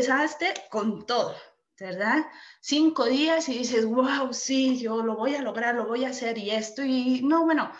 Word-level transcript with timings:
empezaste 0.00 0.54
con 0.70 1.04
todo, 1.04 1.36
¿verdad? 1.78 2.24
Cinco 2.62 3.04
días 3.04 3.50
y 3.50 3.58
dices, 3.58 3.84
wow, 3.84 4.32
sí, 4.32 4.80
yo 4.80 5.02
lo 5.02 5.14
voy 5.14 5.34
a 5.34 5.42
lograr, 5.42 5.74
lo 5.74 5.86
voy 5.86 6.04
a 6.04 6.08
hacer 6.08 6.38
y 6.38 6.50
esto, 6.50 6.82
y 6.82 7.20
no, 7.22 7.44
bueno, 7.44 7.70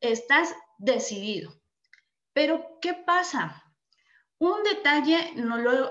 estás 0.00 0.54
decidido. 0.78 1.52
Pero, 2.32 2.78
¿qué 2.80 2.94
pasa? 2.94 3.62
Un 4.38 4.62
detalle 4.62 5.34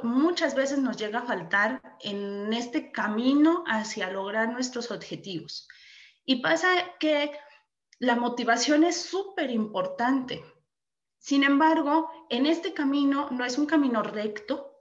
muchas 0.02 0.56
veces 0.56 0.80
nos 0.80 0.98
llega 0.98 1.20
a 1.20 1.26
faltar 1.26 1.82
en 2.02 2.52
este 2.52 2.92
camino 2.92 3.64
hacia 3.68 4.10
lograr 4.10 4.50
nuestros 4.50 4.90
objetivos. 4.90 5.68
Y 6.26 6.38
pasa 6.38 6.68
que 7.00 7.32
la 8.00 8.16
motivación 8.16 8.84
es 8.84 9.00
súper 9.00 9.52
importante. 9.52 10.44
Sin 11.20 11.44
embargo, 11.44 12.10
en 12.30 12.48
este 12.48 12.74
camino 12.74 13.30
no 13.30 13.46
es 13.46 13.60
un 13.60 13.68
camino 13.68 14.02
recto, 14.02 14.75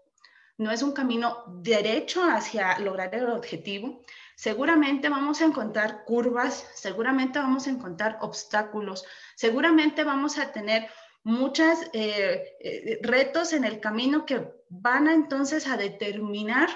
no 0.57 0.71
es 0.71 0.83
un 0.83 0.93
camino 0.93 1.45
derecho 1.47 2.23
hacia 2.25 2.79
lograr 2.79 3.15
el 3.15 3.29
objetivo. 3.29 4.03
Seguramente 4.37 5.09
vamos 5.09 5.41
a 5.41 5.47
encontrar 5.47 6.05
curvas, 6.05 6.69
seguramente 6.75 7.39
vamos 7.39 7.67
a 7.67 7.71
encontrar 7.71 8.19
obstáculos, 8.21 9.05
seguramente 9.37 10.05
vamos 10.05 10.39
a 10.39 10.53
tener 10.53 10.89
muchos 11.23 11.79
eh, 11.93 12.57
eh, 12.61 12.99
retos 13.03 13.53
en 13.53 13.65
el 13.65 13.81
camino 13.81 14.27
que 14.27 14.53
van 14.69 15.09
a, 15.09 15.15
entonces 15.15 15.67
a 15.67 15.77
determinar 15.77 16.69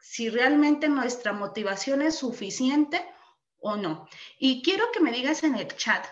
si 0.00 0.28
realmente 0.28 0.88
nuestra 0.88 1.32
motivación 1.32 2.02
es 2.02 2.16
suficiente 2.16 3.04
o 3.60 3.76
no. 3.76 4.08
Y 4.38 4.62
quiero 4.62 4.90
que 4.92 5.00
me 5.00 5.12
digas 5.12 5.42
en 5.42 5.54
el 5.54 5.68
chat, 5.76 6.06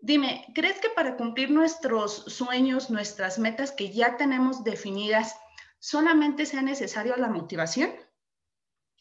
dime, 0.00 0.46
¿crees 0.54 0.80
que 0.80 0.88
para 0.90 1.16
cumplir 1.16 1.50
nuestros 1.50 2.24
sueños, 2.26 2.90
nuestras 2.90 3.38
metas 3.38 3.72
que 3.72 3.92
ya 3.92 4.16
tenemos 4.16 4.64
definidas, 4.64 5.36
solamente 5.80 6.46
sea 6.46 6.62
necesario 6.62 7.16
la 7.16 7.28
motivación? 7.28 7.90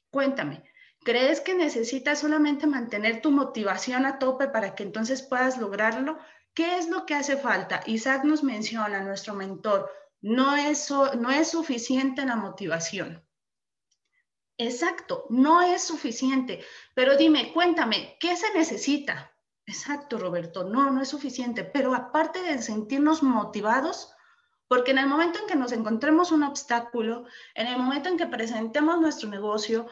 Cuéntame, 0.09 0.63
¿crees 1.03 1.41
que 1.41 1.53
necesitas 1.53 2.19
solamente 2.19 2.65
mantener 2.65 3.21
tu 3.21 3.29
motivación 3.29 4.07
a 4.07 4.17
tope 4.17 4.47
para 4.47 4.73
que 4.73 4.81
entonces 4.81 5.21
puedas 5.21 5.59
lograrlo? 5.59 6.17
¿Qué 6.55 6.77
es 6.77 6.89
lo 6.89 7.05
que 7.05 7.13
hace 7.13 7.37
falta? 7.37 7.81
Isaac 7.85 8.23
nos 8.23 8.43
menciona, 8.43 9.01
nuestro 9.01 9.35
mentor, 9.35 9.91
no 10.21 10.55
es, 10.55 10.89
no 10.89 11.29
es 11.29 11.49
suficiente 11.49 12.25
la 12.25 12.35
motivación. 12.35 13.23
Exacto, 14.57 15.25
no 15.29 15.61
es 15.61 15.83
suficiente. 15.83 16.65
Pero 16.93 17.15
dime, 17.15 17.53
cuéntame, 17.53 18.17
¿qué 18.19 18.35
se 18.35 18.51
necesita? 18.53 19.31
Exacto, 19.65 20.17
Roberto, 20.17 20.63
no, 20.63 20.89
no 20.89 21.01
es 21.01 21.07
suficiente. 21.09 21.63
Pero 21.63 21.93
aparte 21.93 22.41
de 22.41 22.61
sentirnos 22.61 23.23
motivados, 23.23 24.13
porque 24.69 24.91
en 24.91 24.99
el 24.99 25.07
momento 25.07 25.39
en 25.39 25.47
que 25.47 25.55
nos 25.55 25.71
encontremos 25.71 26.31
un 26.31 26.43
obstáculo, 26.43 27.25
en 27.55 27.67
el 27.67 27.77
momento 27.77 28.07
en 28.07 28.17
que 28.17 28.27
presentemos 28.27 29.01
nuestro 29.01 29.27
negocio, 29.27 29.87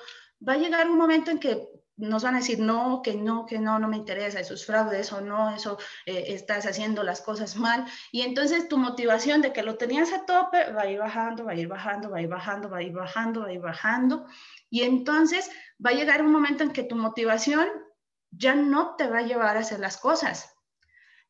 va 0.48 0.54
a 0.54 0.58
llegar 0.58 0.88
un 0.88 1.00
momento 1.00 1.32
en 1.32 1.40
que 1.40 1.68
nos 1.98 2.22
van 2.22 2.36
a 2.36 2.38
decir, 2.38 2.60
no, 2.60 3.02
que 3.02 3.16
no, 3.16 3.48
que 3.48 3.58
no, 3.58 3.80
no 3.80 3.88
me 3.88 3.98
interesa, 3.98 4.40
eso 4.40 4.54
es 4.54 4.68
fraude, 4.68 5.00
eso 5.00 5.20
no, 5.20 5.50
eso 5.50 5.80
eh, 6.06 6.26
estás 6.28 6.68
haciendo 6.68 7.02
las 7.02 7.22
cosas 7.22 7.56
mal. 7.56 7.86
Y 8.12 8.22
entonces 8.22 8.68
tu 8.68 8.78
motivación 8.78 9.42
de 9.42 9.52
que 9.52 9.64
lo 9.64 9.78
tenías 9.78 10.14
a 10.14 10.26
tope 10.26 10.72
va 10.72 10.84
a 10.84 10.92
ir 10.92 11.00
bajando, 11.00 11.46
va 11.46 11.54
a 11.54 11.56
ir 11.56 11.68
bajando, 11.68 12.12
va 12.12 12.18
a 12.18 12.22
ir 12.22 12.30
bajando, 12.30 12.70
va 12.70 12.78
a 12.78 12.84
ir 12.84 12.94
bajando, 12.94 13.42
va 13.42 13.48
a 13.48 13.54
ir 13.54 13.62
bajando. 13.62 14.28
Y 14.70 14.84
entonces 14.84 15.50
va 15.84 15.90
a 15.90 15.94
llegar 15.94 16.22
un 16.22 16.32
momento 16.32 16.64
en 16.64 16.72
que 16.72 16.84
tu 16.84 16.96
motivación 16.96 17.68
ya 18.30 18.54
no 18.54 18.96
te 18.96 19.08
va 19.08 19.20
a 19.20 19.24
llevar 19.24 19.58
a 19.58 19.62
hacer 19.62 19.80
las 19.80 19.98
cosas. 19.98 20.54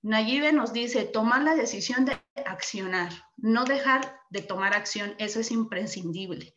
Nayibe 0.01 0.51
nos 0.51 0.73
dice, 0.73 1.05
tomar 1.05 1.43
la 1.43 1.55
decisión 1.55 2.03
de 2.03 2.19
accionar, 2.45 3.11
no 3.37 3.65
dejar 3.65 4.21
de 4.29 4.41
tomar 4.41 4.73
acción, 4.73 5.15
eso 5.17 5.39
es 5.39 5.51
imprescindible. 5.51 6.55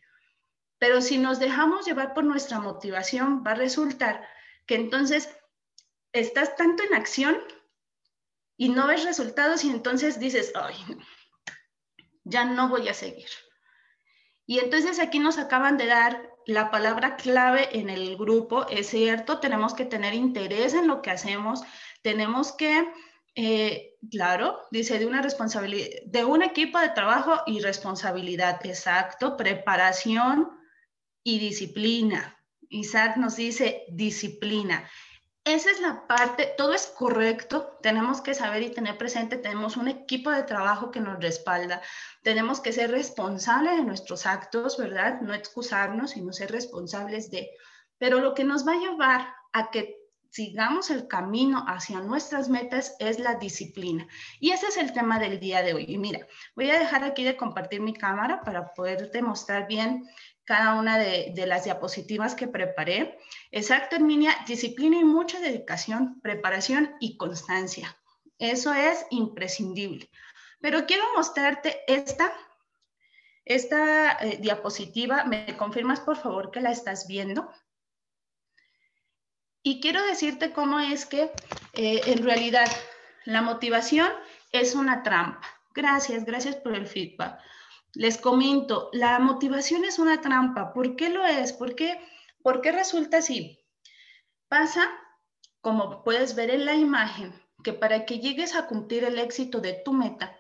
Pero 0.79 1.01
si 1.01 1.19
nos 1.19 1.39
dejamos 1.39 1.87
llevar 1.87 2.15
por 2.15 2.25
nuestra 2.25 2.61
motivación, 2.61 3.45
va 3.47 3.53
a 3.53 3.57
resultar 3.57 4.27
que 4.67 4.77
entonces 4.77 5.29
estás 6.13 6.57
tanto 6.57 6.83
en 6.83 6.95
acción 6.95 7.37
y 8.57 8.69
no 8.69 8.87
ves 8.87 9.05
resultados 9.05 9.65
y 9.65 9.71
entonces 9.71 10.19
dices, 10.19 10.53
ay, 10.55 10.77
ya 12.25 12.45
no 12.45 12.69
voy 12.69 12.89
a 12.89 12.95
seguir. 12.95 13.29
Y 14.47 14.59
entonces 14.59 14.99
aquí 14.99 15.19
nos 15.19 15.39
acaban 15.39 15.77
de 15.77 15.87
dar 15.87 16.31
la 16.47 16.71
palabra 16.71 17.17
clave 17.17 17.79
en 17.79 17.89
el 17.91 18.17
grupo, 18.17 18.67
es 18.69 18.89
cierto, 18.89 19.39
tenemos 19.39 19.75
que 19.75 19.85
tener 19.85 20.15
interés 20.15 20.75
en 20.75 20.89
lo 20.89 21.03
que 21.03 21.11
hacemos, 21.11 21.63
tenemos 22.03 22.53
que, 22.53 22.91
eh, 23.35 23.97
claro, 24.11 24.61
dice, 24.71 24.99
de 24.99 25.07
una 25.07 25.23
responsabilidad, 25.23 25.89
de 26.07 26.25
un 26.25 26.43
equipo 26.43 26.79
de 26.79 26.91
trabajo 26.91 27.43
y 27.47 27.61
responsabilidad, 27.61 28.65
exacto, 28.65 29.37
preparación, 29.37 30.61
y 31.23 31.39
disciplina. 31.39 32.37
Isaac 32.69 33.17
nos 33.17 33.37
dice 33.37 33.85
disciplina. 33.89 34.89
Esa 35.45 35.71
es 35.71 35.81
la 35.81 36.07
parte, 36.07 36.53
todo 36.57 36.75
es 36.75 36.87
correcto, 36.87 37.79
tenemos 37.83 38.21
que 38.21 38.35
saber 38.35 38.63
y 38.63 38.71
tener 38.71 38.99
presente, 38.99 39.39
tenemos 39.39 39.79
un 39.79 39.89
equipo 39.89 40.31
de 40.31 40.43
trabajo 40.43 40.91
que 40.91 41.01
nos 41.01 41.19
respalda, 41.19 41.81
tenemos 42.23 42.61
que 42.61 42.73
ser 42.73 42.91
responsables 42.91 43.79
de 43.79 43.83
nuestros 43.83 44.27
actos, 44.27 44.77
¿verdad? 44.77 45.23
No 45.23 45.33
excusarnos, 45.33 46.11
sino 46.11 46.35
ser 46.35 46.53
responsables 46.53 47.31
de, 47.31 47.51
pero 47.97 48.21
lo 48.21 48.35
que 48.35 48.45
nos 48.45 48.69
va 48.69 48.73
a 48.73 48.81
llevar 48.81 49.35
a 49.53 49.71
que 49.71 50.00
sigamos 50.31 50.91
el 50.91 51.09
camino 51.09 51.65
hacia 51.67 52.01
nuestras 52.01 52.49
metas 52.49 52.95
es 52.99 53.19
la 53.19 53.35
disciplina. 53.35 54.07
Y 54.39 54.53
ese 54.53 54.69
es 54.69 54.77
el 54.77 54.93
tema 54.93 55.19
del 55.19 55.41
día 55.41 55.63
de 55.63 55.75
hoy. 55.75 55.85
Y 55.89 55.99
mira, 55.99 56.27
voy 56.55 56.71
a 56.71 56.79
dejar 56.79 57.05
aquí 57.05 57.25
de 57.25 57.37
compartir 57.37 57.81
mi 57.81 57.93
cámara 57.93 58.43
para 58.43 58.73
poder 58.73 59.11
demostrar 59.11 59.67
bien 59.67 60.09
cada 60.45 60.75
una 60.75 60.99
de, 60.99 61.33
las 61.47 61.65
diapositivas 61.65 62.35
que 62.35 62.49
preparé. 62.49 63.19
Exacto, 63.51 63.97
Herminia, 63.97 64.35
disciplina 64.47 64.99
y 64.99 65.05
mucha 65.05 65.41
dedicación, 65.41 66.21
preparación 66.21 66.97
y 67.01 67.17
constancia. 67.17 67.97
Eso 68.39 68.73
es 68.73 69.05
imprescindible. 69.11 70.11
Pero 70.61 70.87
quiero 70.87 71.05
mostrarte 71.17 71.81
esta, 71.87 72.33
esta 73.45 74.13
eh, 74.21 74.39
diapositiva. 74.41 75.25
¿Me 75.25 75.57
confirmas, 75.57 76.01
por 76.01 76.17
favor, 76.17 76.51
que 76.51 76.61
la 76.61 76.71
estás 76.71 77.07
viendo? 77.07 77.51
Y 79.63 79.81
quiero 79.81 80.03
decirte 80.05 80.53
cómo 80.53 80.81
es 80.81 81.05
que 81.05 81.31
eh, 81.75 82.01
en 82.07 82.25
realidad 82.25 82.71
la 83.25 83.43
motivación 83.43 84.11
es 84.53 84.75
una 84.75 85.03
trampa. 85.03 85.47
Gracias, 85.75 86.25
gracias 86.25 86.57
por 86.57 86.75
el 86.75 86.87
feedback. 86.87 87.39
Les 87.95 88.19
comento, 88.19 88.89
la 88.93 89.19
motivación 89.19 89.85
es 89.85 89.99
una 89.99 90.21
trampa. 90.21 90.73
¿Por 90.73 90.97
qué 90.97 91.11
lo 91.11 91.27
es? 91.27 91.53
¿Por 91.53 91.75
qué, 91.75 92.01
¿Por 92.43 92.61
qué 92.61 92.73
resulta 92.73 93.19
así? 93.19 93.59
Pasa, 94.49 94.89
como 95.61 96.03
puedes 96.03 96.35
ver 96.35 96.51
en 96.51 96.65
la 96.65 96.75
imagen, 96.75 97.33
que 97.63 97.73
para 97.73 98.07
que 98.07 98.19
llegues 98.19 98.57
a 98.57 98.67
cumplir 98.67 99.05
el 99.05 99.19
éxito 99.19 99.61
de 99.61 99.75
tu 99.85 99.93
meta, 99.93 100.37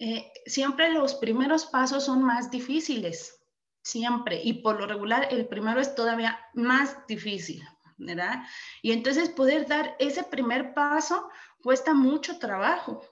eh, 0.00 0.32
siempre 0.46 0.90
los 0.90 1.14
primeros 1.14 1.66
pasos 1.66 2.04
son 2.04 2.22
más 2.22 2.50
difíciles, 2.50 3.40
siempre. 3.82 4.40
Y 4.42 4.54
por 4.54 4.78
lo 4.80 4.86
regular, 4.86 5.28
el 5.30 5.46
primero 5.46 5.80
es 5.80 5.94
todavía 5.94 6.38
más 6.54 7.06
difícil, 7.06 7.62
¿verdad? 7.98 8.42
Y 8.82 8.92
entonces 8.92 9.28
poder 9.28 9.66
dar 9.66 9.96
ese 9.98 10.22
primer 10.22 10.72
paso 10.72 11.28
cuesta 11.62 11.94
mucho 11.94 12.38
trabajo. 12.38 13.02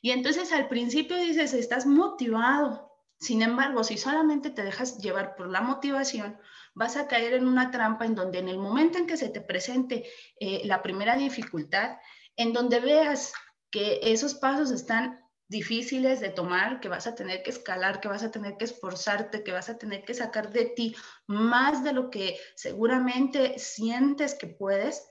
Y 0.00 0.10
entonces 0.10 0.52
al 0.52 0.68
principio 0.68 1.16
dices, 1.16 1.54
estás 1.54 1.86
motivado. 1.86 2.90
Sin 3.20 3.40
embargo, 3.40 3.84
si 3.84 3.96
solamente 3.96 4.50
te 4.50 4.64
dejas 4.64 4.98
llevar 4.98 5.36
por 5.36 5.48
la 5.48 5.60
motivación, 5.60 6.36
vas 6.74 6.96
a 6.96 7.06
caer 7.06 7.34
en 7.34 7.46
una 7.46 7.70
trampa 7.70 8.04
en 8.04 8.16
donde 8.16 8.40
en 8.40 8.48
el 8.48 8.58
momento 8.58 8.98
en 8.98 9.06
que 9.06 9.16
se 9.16 9.28
te 9.28 9.40
presente 9.40 10.04
eh, 10.40 10.62
la 10.64 10.82
primera 10.82 11.16
dificultad, 11.16 11.98
en 12.36 12.52
donde 12.52 12.80
veas 12.80 13.32
que 13.70 14.00
esos 14.02 14.34
pasos 14.34 14.72
están 14.72 15.21
difíciles 15.52 16.18
de 16.18 16.30
tomar, 16.30 16.80
que 16.80 16.88
vas 16.88 17.06
a 17.06 17.14
tener 17.14 17.44
que 17.44 17.50
escalar, 17.50 18.00
que 18.00 18.08
vas 18.08 18.24
a 18.24 18.32
tener 18.32 18.56
que 18.56 18.64
esforzarte, 18.64 19.44
que 19.44 19.52
vas 19.52 19.68
a 19.68 19.78
tener 19.78 20.04
que 20.04 20.14
sacar 20.14 20.50
de 20.50 20.64
ti 20.64 20.96
más 21.28 21.84
de 21.84 21.92
lo 21.92 22.10
que 22.10 22.36
seguramente 22.56 23.60
sientes 23.60 24.34
que 24.34 24.48
puedes, 24.48 25.08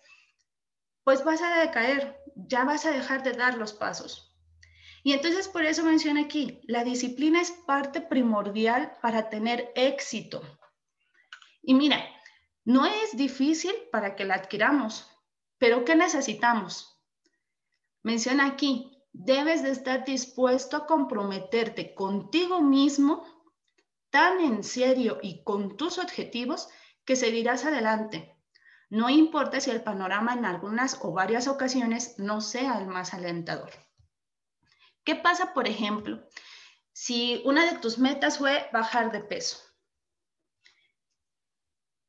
pues 1.05 1.23
vas 1.23 1.41
a 1.41 1.61
decaer, 1.61 2.17
ya 2.35 2.65
vas 2.65 2.85
a 2.85 2.91
dejar 2.91 3.23
de 3.23 3.31
dar 3.31 3.57
los 3.57 3.71
pasos. 3.71 4.35
Y 5.03 5.13
entonces 5.13 5.47
por 5.47 5.63
eso 5.63 5.83
menciona 5.83 6.21
aquí, 6.21 6.61
la 6.67 6.83
disciplina 6.83 7.41
es 7.41 7.51
parte 7.51 8.01
primordial 8.01 8.91
para 9.01 9.29
tener 9.29 9.71
éxito. 9.75 10.41
Y 11.63 11.73
mira, 11.73 12.03
no 12.65 12.85
es 12.85 13.15
difícil 13.15 13.73
para 13.91 14.15
que 14.15 14.25
la 14.25 14.35
adquiramos, 14.35 15.09
pero 15.57 15.85
¿qué 15.85 15.95
necesitamos? 15.95 16.99
Menciona 18.03 18.45
aquí, 18.45 18.90
debes 19.13 19.63
de 19.63 19.71
estar 19.71 20.05
dispuesto 20.05 20.77
a 20.77 20.85
comprometerte 20.85 21.93
contigo 21.93 22.61
mismo 22.61 23.25
tan 24.09 24.39
en 24.41 24.63
serio 24.63 25.19
y 25.21 25.43
con 25.43 25.77
tus 25.77 25.97
objetivos 25.97 26.69
que 27.05 27.15
seguirás 27.15 27.65
adelante. 27.65 28.35
No 28.89 29.09
importa 29.09 29.61
si 29.61 29.71
el 29.71 29.83
panorama 29.83 30.33
en 30.33 30.45
algunas 30.45 30.99
o 31.01 31.13
varias 31.13 31.47
ocasiones 31.47 32.15
no 32.17 32.41
sea 32.41 32.77
el 32.77 32.87
más 32.87 33.13
alentador. 33.13 33.71
¿Qué 35.03 35.15
pasa, 35.15 35.53
por 35.53 35.67
ejemplo, 35.67 36.27
si 36.93 37.41
una 37.45 37.71
de 37.71 37.79
tus 37.79 37.97
metas 37.97 38.37
fue 38.37 38.69
bajar 38.73 39.11
de 39.11 39.21
peso. 39.21 39.57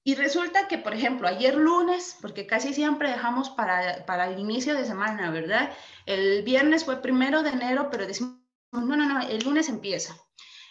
Y 0.04 0.16
resulta 0.16 0.66
que, 0.66 0.78
por 0.78 0.94
ejemplo, 0.94 1.28
ayer 1.28 1.54
lunes, 1.54 2.16
porque 2.20 2.46
casi 2.46 2.74
siempre 2.74 3.10
dejamos 3.10 3.50
para, 3.50 4.04
para 4.04 4.28
el 4.28 4.40
inicio 4.40 4.74
de 4.74 4.84
semana, 4.84 5.30
¿verdad? 5.30 5.72
El 6.06 6.42
viernes 6.42 6.84
fue 6.84 7.00
primero 7.00 7.42
de 7.42 7.50
enero, 7.50 7.88
pero 7.90 8.06
decimos, 8.06 8.38
no, 8.72 8.80
no, 8.80 8.96
no, 8.96 9.20
el 9.20 9.44
lunes 9.44 9.68
empieza. 9.68 10.16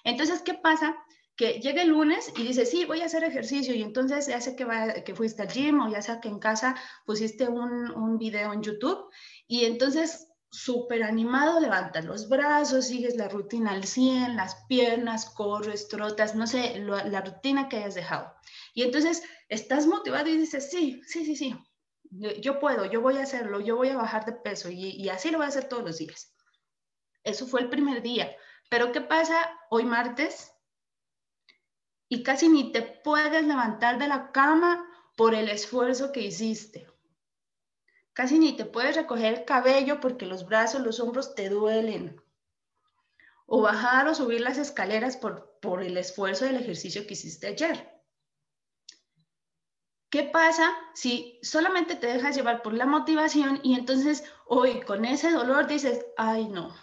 Entonces, 0.04 0.42
¿qué 0.42 0.54
pasa? 0.54 0.95
que 1.36 1.60
llega 1.60 1.81
el 1.81 1.89
lunes 1.89 2.31
y 2.38 2.44
dice, 2.44 2.66
sí, 2.66 2.86
voy 2.86 3.01
a 3.01 3.06
hacer 3.06 3.24
ejercicio 3.24 3.74
y 3.74 3.81
entonces 3.81 4.28
ya 4.28 4.39
sé 4.42 4.56
que, 4.56 4.66
va, 4.66 4.94
que 4.94 5.16
fuiste 5.16 5.42
al 5.42 5.48
gym 5.48 5.80
o 5.80 5.89
ya 5.89 6.01
sea 6.01 6.19
que 6.19 6.27
en 6.27 6.38
casa 6.38 6.75
pusiste 7.06 7.48
un, 7.48 7.89
un 7.92 8.18
video 8.18 8.54
en 8.54 8.62
YouTube 8.62 9.10
y 9.48 9.66
entonces 9.66 10.31
súper 10.51 11.03
animado 11.03 11.59
levantas 11.59 12.06
los 12.06 12.30
brazos, 12.30 12.88
sigues 12.88 13.15
la 13.15 13.30
rutina 13.30 13.71
al 13.71 13.86
100, 13.86 14.36
las 14.36 14.56
piernas, 14.68 15.30
corres, 15.30 15.88
trotas, 15.88 16.36
no 16.36 16.45
sé, 16.45 16.80
la 16.80 17.21
rutina 17.21 17.69
que 17.69 17.77
hayas 17.77 17.95
dejado. 17.95 18.33
Y 18.74 18.83
entonces 18.83 19.24
estás 19.50 19.88
motivado 19.88 20.27
y 20.27 20.38
dices, 20.38 20.69
sí, 20.69 21.01
sí, 21.07 21.25
sí, 21.25 21.36
sí, 21.36 21.56
yo, 22.12 22.59
puedo, 22.59 22.86
yo 22.86 23.01
voy 23.01 23.18
a 23.18 23.24
hacerlo, 23.24 23.62
yo 23.62 23.77
voy 23.77 23.89
a 23.89 23.98
bajar 23.98 24.25
de 24.25 24.33
peso 24.33 24.69
y, 24.69 24.89
y 24.89 25.09
así 25.09 25.31
lo 25.31 25.38
voy 25.38 25.45
a 25.45 25.50
hacer 25.50 25.69
todos 25.69 25.83
los 25.83 25.98
días. 25.98 26.36
Eso 27.24 27.48
fue 27.48 27.62
el 27.62 27.69
primer 27.69 28.01
día. 28.01 28.36
Pero 28.69 28.92
¿qué 28.92 29.01
pasa 29.01 29.36
hoy 29.69 29.86
martes? 29.86 30.51
y 32.12 32.24
casi 32.24 32.50
ni 32.50 32.74
te 32.74 32.81
puedes 32.81 33.45
levantar 33.45 33.98
de 33.98 34.09
la 34.09 34.33
cama 34.33 34.86
por 35.15 35.33
el 35.33 35.48
esfuerzo 35.48 36.12
que 36.12 36.19
hiciste. 36.19 36.86
Casi 38.22 38.38
ni 38.38 38.54
te 38.54 38.66
puedes 38.66 38.96
recoger 38.96 39.34
el 39.34 39.46
cabello 39.46 40.00
porque 40.00 40.28
los 40.28 40.46
brazos, 40.46 40.84
los 40.84 41.00
hombros 41.00 41.34
te 41.34 41.50
duelen. 41.50 42.22
O 43.48 43.64
bajar 43.64 44.08
o 44.08 44.14
subir 44.14 44.42
las 44.42 44.60
escaleras 44.60 45.18
por, 45.18 45.58
por 45.60 45.82
el 45.82 45.98
esfuerzo 45.98 46.46
del 46.46 46.58
ejercicio 46.58 47.08
que 47.08 47.14
hiciste 47.14 47.48
ayer. 47.48 48.00
¿Qué 50.12 50.22
pasa 50.22 50.72
si 50.94 51.40
solamente 51.42 51.96
te 51.96 52.06
dejas 52.06 52.36
llevar 52.36 52.62
por 52.62 52.76
la 52.76 52.86
motivación 52.86 53.60
y 53.64 53.74
entonces 53.74 54.24
hoy 54.46 54.82
con 54.82 55.04
ese 55.04 55.32
dolor 55.32 55.66
dices, 55.66 56.06
ay 56.16 56.48
no, 56.48 56.76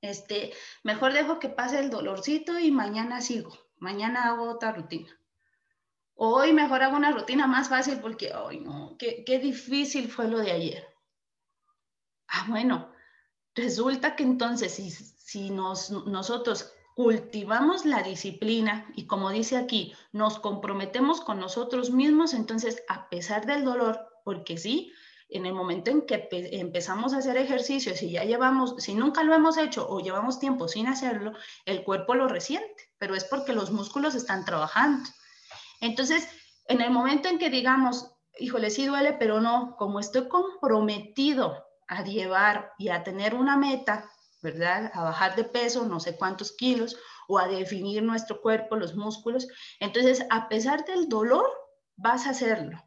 este, 0.00 0.54
mejor 0.84 1.12
dejo 1.12 1.38
que 1.38 1.50
pase 1.50 1.80
el 1.80 1.90
dolorcito 1.90 2.58
y 2.58 2.70
mañana 2.70 3.20
sigo? 3.20 3.52
mañana 3.76 4.24
hago 4.24 4.48
otra 4.48 4.72
rutina. 4.72 5.10
Hoy 6.24 6.52
mejor 6.52 6.84
hago 6.84 6.96
una 6.96 7.10
rutina 7.10 7.48
más 7.48 7.68
fácil 7.68 7.98
porque, 7.98 8.32
ay 8.32 8.60
no, 8.60 8.96
qué, 8.96 9.40
difícil 9.42 10.08
fue 10.08 10.28
lo 10.28 10.38
de 10.38 10.52
ayer. 10.52 10.86
Ah, 12.28 12.46
bueno, 12.48 12.92
resulta 13.56 14.14
que 14.14 14.22
entonces 14.22 14.72
si, 14.72 14.88
si 14.92 15.50
nos, 15.50 15.90
nosotros 15.90 16.72
cultivamos 16.94 17.84
la 17.84 18.04
disciplina 18.04 18.88
y 18.94 19.08
como 19.08 19.30
dice 19.30 19.56
aquí, 19.56 19.96
nos 20.12 20.38
comprometemos 20.38 21.20
con 21.22 21.40
nosotros 21.40 21.90
mismos, 21.90 22.34
entonces 22.34 22.84
a 22.88 23.08
pesar 23.08 23.44
del 23.44 23.64
dolor, 23.64 23.98
porque 24.24 24.58
sí, 24.58 24.92
en 25.28 25.44
el 25.44 25.54
momento 25.54 25.90
en 25.90 26.06
que 26.06 26.28
empezamos 26.52 27.14
a 27.14 27.18
hacer 27.18 27.36
ejercicios 27.36 28.00
y 28.00 28.12
ya 28.12 28.22
llevamos, 28.22 28.76
si 28.78 28.94
nunca 28.94 29.24
lo 29.24 29.34
hemos 29.34 29.58
hecho 29.58 29.88
o 29.88 29.98
llevamos 29.98 30.38
tiempo 30.38 30.68
sin 30.68 30.86
hacerlo, 30.86 31.32
el 31.64 31.82
cuerpo 31.82 32.14
lo 32.14 32.28
resiente, 32.28 32.92
pero 32.98 33.16
es 33.16 33.24
porque 33.24 33.52
los 33.54 33.72
músculos 33.72 34.14
están 34.14 34.44
trabajando. 34.44 35.10
Entonces, 35.82 36.26
en 36.66 36.80
el 36.80 36.90
momento 36.90 37.28
en 37.28 37.38
que 37.38 37.50
digamos, 37.50 38.10
híjole, 38.38 38.70
sí 38.70 38.86
duele, 38.86 39.12
pero 39.12 39.40
no, 39.40 39.76
como 39.76 40.00
estoy 40.00 40.28
comprometido 40.28 41.62
a 41.88 42.02
llevar 42.04 42.72
y 42.78 42.88
a 42.88 43.02
tener 43.02 43.34
una 43.34 43.56
meta, 43.58 44.08
¿verdad? 44.40 44.90
A 44.94 45.02
bajar 45.02 45.36
de 45.36 45.44
peso, 45.44 45.84
no 45.84 46.00
sé 46.00 46.16
cuántos 46.16 46.52
kilos, 46.52 46.96
o 47.28 47.38
a 47.38 47.48
definir 47.48 48.02
nuestro 48.02 48.40
cuerpo, 48.40 48.76
los 48.76 48.94
músculos, 48.94 49.48
entonces, 49.80 50.24
a 50.30 50.48
pesar 50.48 50.84
del 50.86 51.08
dolor, 51.08 51.46
vas 51.96 52.26
a 52.26 52.30
hacerlo 52.30 52.78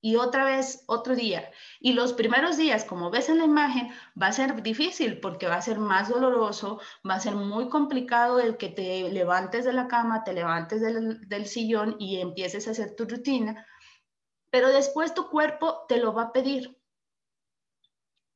y 0.00 0.16
otra 0.16 0.44
vez 0.44 0.84
otro 0.86 1.16
día. 1.16 1.50
Y 1.80 1.92
los 1.92 2.12
primeros 2.12 2.56
días, 2.56 2.84
como 2.84 3.10
ves 3.10 3.28
en 3.28 3.38
la 3.38 3.44
imagen, 3.44 3.90
va 4.20 4.28
a 4.28 4.32
ser 4.32 4.62
difícil 4.62 5.20
porque 5.20 5.48
va 5.48 5.56
a 5.56 5.62
ser 5.62 5.78
más 5.78 6.08
doloroso, 6.08 6.80
va 7.08 7.14
a 7.14 7.20
ser 7.20 7.34
muy 7.34 7.68
complicado 7.68 8.38
el 8.40 8.56
que 8.56 8.68
te 8.68 9.10
levantes 9.10 9.64
de 9.64 9.72
la 9.72 9.88
cama, 9.88 10.24
te 10.24 10.32
levantes 10.32 10.80
del, 10.80 11.46
sillón 11.46 11.96
y 11.98 12.20
empieces 12.20 12.68
a 12.68 12.72
hacer 12.72 12.94
tu 12.94 13.04
rutina, 13.04 13.66
pero 14.50 14.68
después 14.68 15.14
tu 15.14 15.28
cuerpo 15.28 15.84
te 15.88 15.98
lo 15.98 16.12
va 16.12 16.24
a 16.24 16.32
pedir. 16.32 16.78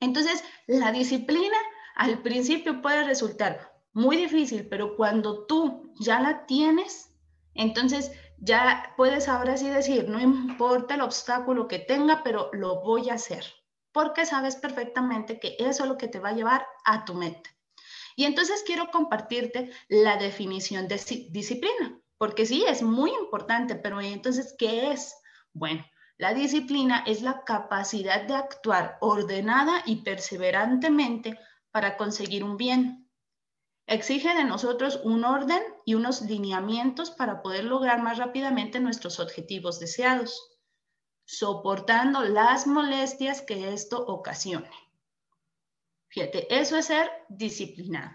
Entonces, 0.01 0.43
la 0.67 0.93
disciplina 0.93 1.57
al 1.95 2.23
principio 2.23 2.81
puede 2.81 3.05
resultar 3.05 3.71
muy 3.93 4.17
difícil, 4.17 4.67
pero 4.69 4.97
cuando 4.97 5.47
tú 5.47 5.93
ya 6.01 6.21
la 6.21 6.47
tienes, 6.47 7.13
entonces 7.55 8.13
ya 8.41 8.95
puedes 8.97 9.29
ahora 9.29 9.57
sí 9.57 9.69
decir, 9.69 10.09
no 10.09 10.21
importa 10.21 10.95
el 10.95 11.03
obstáculo 11.03 11.69
que 11.69 11.79
tenga, 11.79 12.23
pero 12.23 12.51
lo 12.53 12.81
voy 12.81 13.11
a 13.11 13.15
hacer, 13.15 13.45
porque 13.93 14.25
sabes 14.27 14.57
perfectamente 14.57 15.39
que 15.39 15.57
eso 15.59 15.85
es 15.85 15.89
lo 15.89 15.99
que 15.99 16.09
te 16.09 16.21
va 16.21 16.31
a 16.31 16.35
llevar 16.35 16.67
a 16.85 17.05
tu 17.05 17.15
meta. 17.15 17.51
Y 18.17 18.25
entonces 18.25 18.63
quiero 18.67 18.91
compartirte 18.91 19.71
la 19.89 20.17
definición 20.17 20.89
de 20.89 20.97
disciplina, 21.31 22.01
porque 22.19 22.47
sí, 22.47 22.65
es 22.67 22.83
muy 22.83 23.11
importante, 23.15 23.77
pero 23.77 24.01
entonces, 24.01 24.55
¿qué 24.59 24.91
es? 24.93 25.15
Bueno, 25.53 25.85
la 26.17 26.35
disciplina 26.35 27.03
es 27.07 27.23
la 27.23 27.45
capacidad 27.45 28.23
de 28.23 28.35
actuar 28.35 28.99
ordenada 29.01 29.83
y 29.87 30.03
perseverantemente 30.03 31.39
para 31.71 31.97
conseguir 31.97 32.45
un 32.45 32.57
bien, 32.57 33.00
Exige 33.91 34.37
de 34.37 34.45
nosotros 34.45 35.01
un 35.03 35.25
orden 35.25 35.61
y 35.85 35.95
unos 35.95 36.23
lineamientos 36.23 37.11
para 37.11 37.43
poder 37.43 37.65
lograr 37.65 38.01
más 38.01 38.19
rápidamente 38.19 38.79
nuestros 38.79 39.19
objetivos 39.19 39.81
deseados, 39.81 40.61
soportando 41.25 42.23
las 42.23 42.69
molestias 42.69 43.43
que 43.43 43.73
esto 43.73 44.07
ocasione. 44.07 44.71
Fíjate, 46.07 46.47
eso 46.57 46.77
es 46.77 46.87
ser 46.87 47.11
disciplinado. 47.31 48.13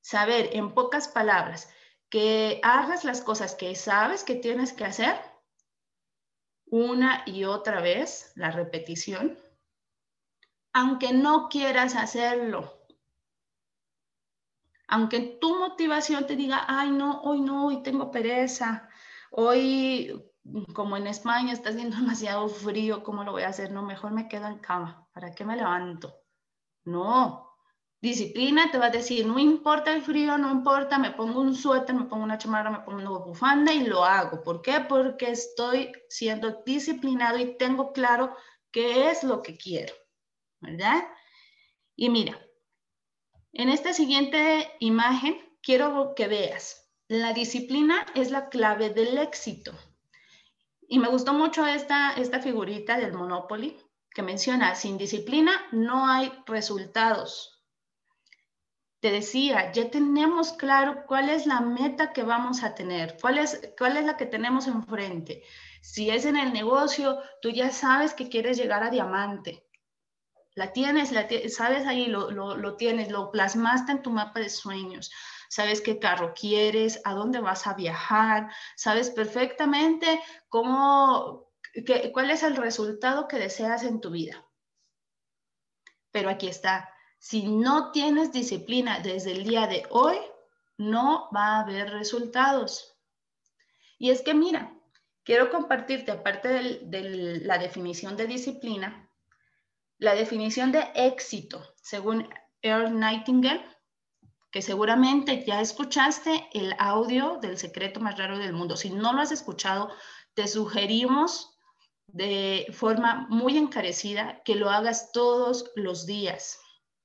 Saber, 0.00 0.48
en 0.54 0.72
pocas 0.72 1.08
palabras, 1.08 1.68
que 2.08 2.58
hagas 2.62 3.04
las 3.04 3.20
cosas 3.20 3.54
que 3.54 3.74
sabes 3.74 4.24
que 4.24 4.36
tienes 4.36 4.72
que 4.72 4.86
hacer 4.86 5.14
una 6.64 7.22
y 7.26 7.44
otra 7.44 7.82
vez, 7.82 8.32
la 8.34 8.50
repetición, 8.50 9.38
aunque 10.72 11.12
no 11.12 11.50
quieras 11.50 11.96
hacerlo 11.96 12.79
aunque 14.90 15.38
tu 15.40 15.56
motivación 15.56 16.26
te 16.26 16.34
diga, 16.36 16.64
ay, 16.66 16.90
no, 16.90 17.22
hoy 17.22 17.40
no, 17.40 17.66
hoy 17.66 17.82
tengo 17.82 18.10
pereza, 18.10 18.88
hoy, 19.30 20.20
como 20.74 20.96
en 20.96 21.06
España 21.06 21.52
está 21.52 21.70
haciendo 21.70 21.96
demasiado 21.96 22.48
frío, 22.48 23.02
¿cómo 23.04 23.22
lo 23.22 23.32
voy 23.32 23.44
a 23.44 23.48
hacer? 23.48 23.70
No, 23.70 23.82
mejor 23.82 24.10
me 24.10 24.28
quedo 24.28 24.48
en 24.48 24.58
cama, 24.58 25.08
¿para 25.12 25.32
qué 25.32 25.44
me 25.44 25.56
levanto? 25.56 26.12
No, 26.84 27.56
disciplina 28.00 28.72
te 28.72 28.78
va 28.78 28.86
a 28.86 28.90
decir, 28.90 29.26
no 29.26 29.38
importa 29.38 29.92
el 29.92 30.02
frío, 30.02 30.36
no 30.38 30.50
importa, 30.50 30.98
me 30.98 31.12
pongo 31.12 31.40
un 31.40 31.54
suéter, 31.54 31.94
me 31.94 32.06
pongo 32.06 32.24
una 32.24 32.38
chamarra, 32.38 32.70
me 32.70 32.80
pongo 32.80 32.98
una 32.98 33.10
bufanda 33.10 33.72
y 33.72 33.86
lo 33.86 34.04
hago. 34.04 34.42
¿Por 34.42 34.60
qué? 34.60 34.80
Porque 34.88 35.30
estoy 35.30 35.92
siendo 36.08 36.62
disciplinado 36.66 37.38
y 37.38 37.56
tengo 37.58 37.92
claro 37.92 38.34
qué 38.72 39.10
es 39.10 39.22
lo 39.22 39.40
que 39.40 39.56
quiero, 39.56 39.94
¿verdad? 40.60 41.04
Y 41.94 42.08
mira, 42.08 42.40
en 43.52 43.68
esta 43.68 43.92
siguiente 43.92 44.70
imagen 44.78 45.36
quiero 45.62 46.14
que 46.14 46.28
veas, 46.28 46.88
la 47.08 47.32
disciplina 47.32 48.06
es 48.14 48.30
la 48.30 48.48
clave 48.48 48.90
del 48.90 49.18
éxito. 49.18 49.72
Y 50.86 51.00
me 51.00 51.08
gustó 51.08 51.32
mucho 51.32 51.66
esta, 51.66 52.12
esta 52.12 52.40
figurita 52.40 52.96
del 52.96 53.12
Monopoly 53.12 53.76
que 54.12 54.22
menciona, 54.22 54.74
sin 54.74 54.98
disciplina 54.98 55.52
no 55.72 56.06
hay 56.06 56.32
resultados. 56.46 57.64
Te 59.00 59.10
decía, 59.10 59.72
ya 59.72 59.90
tenemos 59.90 60.52
claro 60.52 61.04
cuál 61.06 61.30
es 61.30 61.46
la 61.46 61.60
meta 61.60 62.12
que 62.12 62.22
vamos 62.22 62.62
a 62.62 62.74
tener, 62.74 63.16
cuál 63.20 63.38
es, 63.38 63.72
cuál 63.76 63.96
es 63.96 64.04
la 64.04 64.16
que 64.16 64.26
tenemos 64.26 64.68
enfrente. 64.68 65.42
Si 65.80 66.10
es 66.10 66.24
en 66.24 66.36
el 66.36 66.52
negocio, 66.52 67.18
tú 67.40 67.50
ya 67.50 67.70
sabes 67.70 68.14
que 68.14 68.28
quieres 68.28 68.58
llegar 68.58 68.84
a 68.84 68.90
diamante 68.90 69.69
la 70.60 70.74
tienes, 70.74 71.10
la 71.10 71.26
sabes 71.48 71.86
ahí, 71.86 72.04
lo, 72.04 72.30
lo, 72.30 72.76
tienes, 72.76 73.10
lo 73.10 73.30
plasmaste 73.30 73.92
en 73.92 74.02
tu 74.02 74.10
mapa 74.10 74.40
de 74.40 74.50
sueños. 74.50 75.10
Sabes 75.48 75.80
qué 75.80 75.98
carro 75.98 76.34
quieres, 76.34 77.00
a 77.04 77.14
dónde 77.14 77.40
vas 77.40 77.66
a 77.66 77.72
viajar, 77.72 78.52
sabes 78.76 79.08
perfectamente 79.08 80.20
cómo, 80.50 81.50
qué, 81.86 82.12
cuál 82.12 82.30
es 82.30 82.42
el 82.42 82.56
resultado 82.56 83.26
que 83.26 83.38
deseas 83.38 83.84
en 83.84 84.02
tu 84.02 84.10
vida. 84.10 84.44
Pero 86.10 86.28
aquí 86.28 86.48
está, 86.48 86.90
si 87.18 87.48
no 87.48 87.90
tienes 87.90 88.30
disciplina 88.30 89.00
desde 89.00 89.32
el 89.32 89.44
día 89.44 89.66
de 89.66 89.86
hoy, 89.88 90.18
no 90.76 91.30
va 91.34 91.56
a 91.56 91.60
haber 91.60 91.88
resultados. 91.90 92.98
Y 93.98 94.10
es 94.10 94.20
que 94.20 94.34
mira, 94.34 94.74
quiero 95.24 95.48
compartirte, 95.50 96.10
aparte 96.12 96.48
de 96.82 97.40
la 97.44 97.56
definición 97.56 98.18
de 98.18 98.26
disciplina, 98.26 99.09
la 100.00 100.14
definición 100.14 100.72
de 100.72 100.90
éxito, 100.94 101.62
según 101.82 102.28
Earl 102.62 102.98
Nightingale, 102.98 103.64
que 104.50 104.62
seguramente 104.62 105.44
ya 105.46 105.60
escuchaste 105.60 106.48
el 106.52 106.74
audio 106.78 107.38
del 107.40 107.58
secreto 107.58 108.00
más 108.00 108.18
raro 108.18 108.38
del 108.38 108.54
mundo. 108.54 108.76
Si 108.76 108.90
no 108.90 109.12
lo 109.12 109.20
has 109.20 109.30
escuchado, 109.30 109.90
te 110.34 110.48
sugerimos 110.48 111.56
de 112.06 112.66
forma 112.72 113.26
muy 113.28 113.56
encarecida 113.56 114.42
que 114.42 114.56
lo 114.56 114.70
hagas 114.70 115.12
todos 115.12 115.70
los 115.76 116.06
días. 116.06 116.58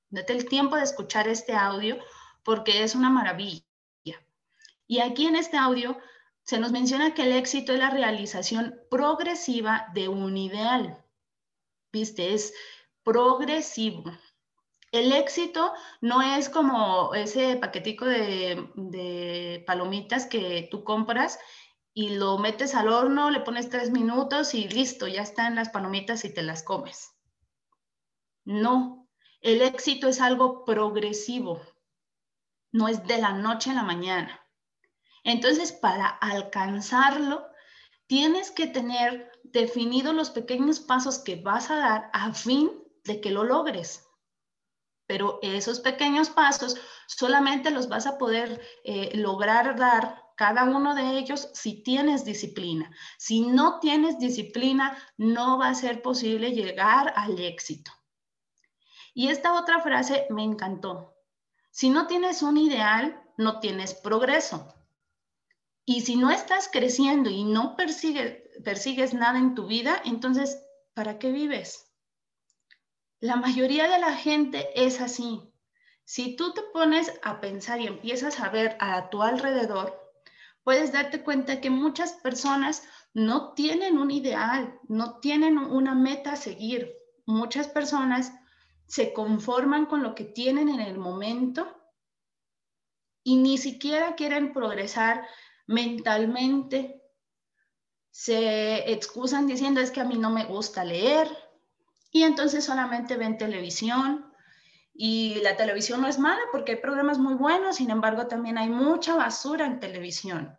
Date 0.08 0.32
el 0.32 0.48
tiempo 0.48 0.76
de 0.76 0.82
escuchar 0.82 1.28
este 1.28 1.54
audio 1.54 1.98
porque 2.42 2.82
es 2.82 2.94
una 2.94 3.10
maravilla. 3.10 3.62
Y 4.88 5.00
aquí 5.00 5.26
en 5.26 5.36
este 5.36 5.56
audio 5.56 5.98
se 6.44 6.58
nos 6.58 6.72
menciona 6.72 7.12
que 7.12 7.22
el 7.22 7.32
éxito 7.32 7.72
es 7.72 7.78
la 7.78 7.90
realización 7.90 8.80
progresiva 8.88 9.88
de 9.94 10.08
un 10.08 10.36
ideal. 10.36 11.04
¿Viste? 11.92 12.34
Es 12.34 12.54
progresivo. 13.06 14.02
El 14.90 15.12
éxito 15.12 15.72
no 16.00 16.22
es 16.22 16.48
como 16.48 17.14
ese 17.14 17.56
paquetico 17.56 18.04
de, 18.04 19.62
palomitas 19.64 20.26
que 20.26 20.66
tú 20.72 20.82
compras 20.82 21.38
y 21.94 22.16
lo 22.16 22.38
metes 22.38 22.74
al 22.74 22.88
horno, 22.88 23.30
le 23.30 23.40
pones 23.40 23.70
tres 23.70 23.90
minutos 23.90 24.54
y 24.54 24.68
listo, 24.68 25.06
ya 25.06 25.22
están 25.22 25.54
las 25.54 25.68
palomitas 25.68 26.24
y 26.24 26.34
te 26.34 26.42
las 26.42 26.64
comes. 26.64 27.12
No, 28.44 29.08
el 29.40 29.62
éxito 29.62 30.08
es 30.08 30.20
algo 30.20 30.64
progresivo, 30.64 31.60
no 32.72 32.88
es 32.88 33.06
de 33.06 33.18
la 33.18 33.32
noche 33.32 33.70
a 33.70 33.74
la 33.74 33.84
mañana. 33.84 34.40
Entonces, 35.22 35.70
para 35.72 36.08
alcanzarlo, 36.08 37.46
tienes 38.08 38.50
que 38.50 38.66
tener 38.66 39.30
definidos 39.44 40.14
los 40.14 40.30
pequeños 40.30 40.80
pasos 40.80 41.20
que 41.20 41.36
vas 41.36 41.70
a 41.70 41.76
dar 41.76 42.10
a 42.12 42.32
fin 42.34 42.85
de 43.06 43.20
que 43.20 43.30
lo 43.30 43.44
logres. 43.44 44.06
Pero 45.06 45.38
esos 45.42 45.80
pequeños 45.80 46.30
pasos 46.30 46.76
solamente 47.06 47.70
los 47.70 47.88
vas 47.88 48.06
a 48.06 48.18
poder 48.18 48.60
eh, 48.84 49.12
lograr 49.14 49.76
dar 49.76 50.26
cada 50.36 50.64
uno 50.64 50.94
de 50.94 51.18
ellos 51.18 51.48
si 51.54 51.82
tienes 51.82 52.24
disciplina. 52.24 52.90
Si 53.18 53.40
no 53.40 53.80
tienes 53.80 54.18
disciplina, 54.18 54.96
no 55.16 55.58
va 55.58 55.68
a 55.68 55.74
ser 55.74 56.02
posible 56.02 56.52
llegar 56.52 57.12
al 57.16 57.38
éxito. 57.38 57.90
Y 59.14 59.28
esta 59.28 59.54
otra 59.54 59.80
frase 59.80 60.26
me 60.28 60.44
encantó. 60.44 61.16
Si 61.70 61.88
no 61.88 62.06
tienes 62.06 62.42
un 62.42 62.58
ideal, 62.58 63.22
no 63.38 63.60
tienes 63.60 63.94
progreso. 63.94 64.74
Y 65.86 66.02
si 66.02 66.16
no 66.16 66.30
estás 66.30 66.68
creciendo 66.70 67.30
y 67.30 67.44
no 67.44 67.76
persigues, 67.76 68.42
persigues 68.62 69.14
nada 69.14 69.38
en 69.38 69.54
tu 69.54 69.66
vida, 69.66 70.02
entonces, 70.04 70.62
¿para 70.94 71.18
qué 71.18 71.30
vives? 71.30 71.85
La 73.20 73.36
mayoría 73.36 73.88
de 73.88 73.98
la 73.98 74.14
gente 74.14 74.68
es 74.74 75.00
así. 75.00 75.40
Si 76.04 76.36
tú 76.36 76.52
te 76.52 76.62
pones 76.72 77.12
a 77.22 77.40
pensar 77.40 77.80
y 77.80 77.86
empiezas 77.86 78.40
a 78.40 78.50
ver 78.50 78.76
a 78.78 79.08
tu 79.08 79.22
alrededor, 79.22 79.98
puedes 80.62 80.92
darte 80.92 81.22
cuenta 81.22 81.60
que 81.60 81.70
muchas 81.70 82.12
personas 82.12 82.82
no 83.14 83.54
tienen 83.54 83.96
un 83.98 84.10
ideal, 84.10 84.78
no 84.88 85.18
tienen 85.20 85.56
una 85.56 85.94
meta 85.94 86.32
a 86.32 86.36
seguir. 86.36 86.92
Muchas 87.24 87.68
personas 87.68 88.32
se 88.86 89.12
conforman 89.12 89.86
con 89.86 90.02
lo 90.02 90.14
que 90.14 90.24
tienen 90.24 90.68
en 90.68 90.80
el 90.80 90.98
momento 90.98 91.66
y 93.24 93.36
ni 93.36 93.58
siquiera 93.58 94.14
quieren 94.14 94.52
progresar 94.52 95.26
mentalmente 95.66 97.02
se 98.10 98.92
excusan 98.92 99.46
diciendo 99.46 99.80
es 99.80 99.90
que 99.90 100.00
a 100.00 100.04
mí 100.04 100.16
no 100.16 100.30
me 100.30 100.44
gusta 100.44 100.84
leer 100.84 101.28
y 102.16 102.22
entonces 102.22 102.64
solamente 102.64 103.18
ven 103.18 103.36
televisión 103.36 104.32
y 104.94 105.34
la 105.42 105.54
televisión 105.54 106.00
no 106.00 106.08
es 106.08 106.18
mala 106.18 106.40
porque 106.50 106.72
hay 106.72 106.78
programas 106.78 107.18
muy 107.18 107.34
buenos, 107.34 107.76
sin 107.76 107.90
embargo 107.90 108.26
también 108.26 108.56
hay 108.56 108.70
mucha 108.70 109.14
basura 109.14 109.66
en 109.66 109.80
televisión. 109.80 110.58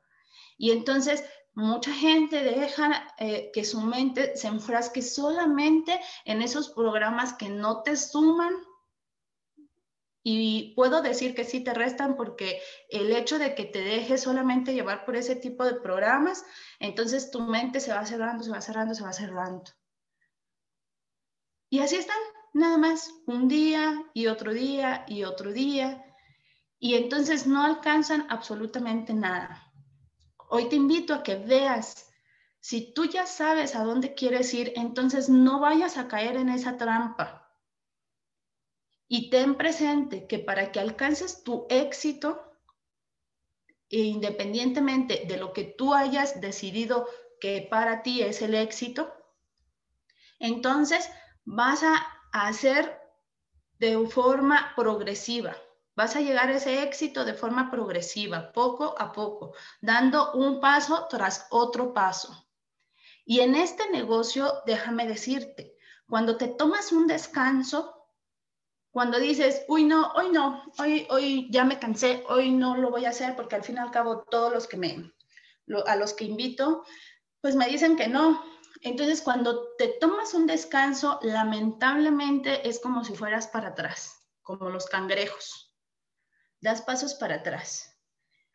Y 0.55 0.69
entonces 0.69 1.23
mucha 1.55 1.91
gente 1.91 2.43
deja 2.43 3.11
eh, 3.17 3.49
que 3.55 3.65
su 3.65 3.81
mente 3.81 4.37
se 4.37 4.49
enfrasque 4.49 5.01
solamente 5.01 5.99
en 6.25 6.43
esos 6.43 6.69
programas 6.69 7.33
que 7.33 7.49
no 7.49 7.81
te 7.81 7.97
suman 7.97 8.53
y 10.21 10.75
puedo 10.75 11.01
decir 11.01 11.33
que 11.33 11.43
sí 11.43 11.61
te 11.63 11.73
restan 11.73 12.17
porque 12.17 12.61
el 12.91 13.11
hecho 13.11 13.39
de 13.39 13.55
que 13.55 13.65
te 13.65 13.81
dejes 13.81 14.21
solamente 14.21 14.75
llevar 14.75 15.05
por 15.05 15.15
ese 15.15 15.35
tipo 15.35 15.65
de 15.65 15.73
programas, 15.73 16.45
entonces 16.79 17.31
tu 17.31 17.41
mente 17.41 17.79
se 17.79 17.93
va 17.93 18.05
cerrando, 18.05 18.43
se 18.43 18.51
va 18.51 18.61
cerrando, 18.61 18.93
se 18.93 19.03
va 19.03 19.13
cerrando. 19.13 19.71
Y 21.69 21.79
así 21.79 21.97
están, 21.97 22.17
nada 22.53 22.77
más, 22.77 23.13
un 23.25 23.47
día 23.47 24.03
y 24.13 24.27
otro 24.27 24.53
día 24.53 25.05
y 25.07 25.23
otro 25.23 25.51
día. 25.51 26.03
Y 26.79 26.95
entonces 26.95 27.47
no 27.47 27.63
alcanzan 27.63 28.25
absolutamente 28.29 29.13
nada. 29.13 29.71
Hoy 30.49 30.69
te 30.69 30.75
invito 30.75 31.13
a 31.13 31.23
que 31.23 31.35
veas, 31.35 32.09
si 32.59 32.93
tú 32.93 33.05
ya 33.05 33.25
sabes 33.25 33.75
a 33.75 33.83
dónde 33.83 34.13
quieres 34.13 34.53
ir, 34.53 34.73
entonces 34.75 35.29
no 35.29 35.59
vayas 35.59 35.97
a 35.97 36.07
caer 36.07 36.37
en 36.37 36.49
esa 36.49 36.77
trampa 36.77 37.47
y 39.07 39.29
ten 39.29 39.55
presente 39.55 40.27
que 40.27 40.39
para 40.39 40.71
que 40.71 40.79
alcances 40.79 41.43
tu 41.43 41.65
éxito, 41.69 42.43
e 43.89 43.99
independientemente 43.99 45.23
de 45.27 45.37
lo 45.37 45.53
que 45.53 45.63
tú 45.63 45.93
hayas 45.93 46.41
decidido 46.41 47.07
que 47.39 47.65
para 47.69 48.03
ti 48.03 48.21
es 48.21 48.41
el 48.41 48.53
éxito, 48.53 49.13
entonces 50.39 51.09
vas 51.47 51.81
a 51.81 51.95
hacer 52.33 52.99
de 53.79 54.05
forma 54.07 54.73
progresiva. 54.75 55.55
Vas 55.95 56.15
a 56.15 56.21
llegar 56.21 56.49
a 56.49 56.57
ese 56.57 56.83
éxito 56.83 57.23
de 57.23 57.33
forma 57.33 57.71
progresiva, 57.71 58.51
poco 58.51 58.93
a 58.99 59.11
poco, 59.11 59.53
dando 59.81 60.33
un 60.33 60.59
paso 60.59 61.07
tras 61.09 61.47
otro 61.49 61.93
paso. 61.93 62.47
Y 63.25 63.39
en 63.39 63.55
este 63.55 63.89
negocio, 63.89 64.61
déjame 64.65 65.07
decirte, 65.07 65.73
cuando 66.05 66.37
te 66.37 66.49
tomas 66.49 66.91
un 66.91 67.07
descanso, 67.07 68.07
cuando 68.91 69.17
dices, 69.17 69.63
uy, 69.69 69.85
no, 69.85 70.11
hoy 70.15 70.29
no, 70.29 70.63
hoy, 70.79 71.07
hoy 71.09 71.47
ya 71.49 71.63
me 71.63 71.79
cansé, 71.79 72.23
hoy 72.27 72.51
no 72.51 72.75
lo 72.75 72.91
voy 72.91 73.05
a 73.05 73.09
hacer 73.09 73.35
porque 73.35 73.55
al 73.55 73.63
fin 73.63 73.75
y 73.75 73.79
al 73.79 73.91
cabo 73.91 74.23
todos 74.29 74.51
los 74.51 74.67
que 74.67 74.77
me, 74.77 75.13
a 75.85 75.95
los 75.95 76.13
que 76.13 76.25
invito, 76.25 76.83
pues 77.41 77.55
me 77.55 77.67
dicen 77.67 77.95
que 77.95 78.07
no. 78.07 78.43
Entonces, 78.81 79.21
cuando 79.21 79.75
te 79.77 79.87
tomas 79.99 80.33
un 80.33 80.45
descanso, 80.47 81.19
lamentablemente 81.21 82.67
es 82.67 82.79
como 82.79 83.03
si 83.03 83.15
fueras 83.15 83.47
para 83.47 83.69
atrás, 83.69 84.27
como 84.41 84.69
los 84.69 84.85
cangrejos. 84.85 85.73
Das 86.61 86.81
pasos 86.81 87.15
para 87.15 87.35
atrás. 87.35 87.97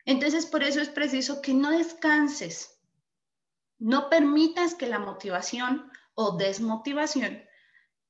Entonces, 0.05 0.45
por 0.45 0.63
eso 0.63 0.81
es 0.81 0.89
preciso 0.89 1.41
que 1.41 1.53
no 1.53 1.71
descanses. 1.71 2.79
No 3.79 4.09
permitas 4.09 4.75
que 4.75 4.87
la 4.87 4.99
motivación 4.99 5.91
o 6.15 6.37
desmotivación 6.37 7.43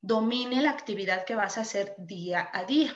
domine 0.02 0.62
la 0.62 0.72
actividad 0.72 1.26
que 1.26 1.36
vas 1.36 1.58
a 1.58 1.62
hacer 1.62 1.96
día 1.98 2.50
a 2.54 2.66
día. 2.66 2.94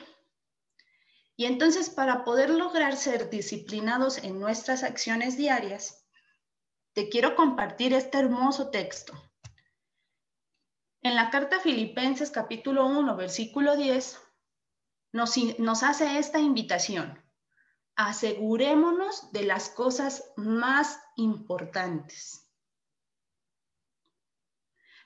Y 1.36 1.46
entonces 1.46 1.88
para 1.88 2.24
poder 2.24 2.50
lograr 2.50 2.96
ser 2.96 3.30
disciplinados 3.30 4.18
en 4.18 4.38
nuestras 4.40 4.82
acciones 4.82 5.36
diarias, 5.36 5.97
te 6.92 7.08
quiero 7.08 7.34
compartir 7.34 7.94
este 7.94 8.18
hermoso 8.18 8.70
texto. 8.70 9.12
En 11.02 11.14
la 11.14 11.30
carta 11.30 11.60
Filipenses 11.60 12.30
capítulo 12.30 12.86
1, 12.86 13.16
versículo 13.16 13.76
10, 13.76 14.20
nos, 15.12 15.36
nos 15.58 15.82
hace 15.82 16.18
esta 16.18 16.38
invitación. 16.40 17.22
Asegurémonos 17.94 19.32
de 19.32 19.44
las 19.44 19.70
cosas 19.70 20.32
más 20.36 21.00
importantes. 21.16 22.46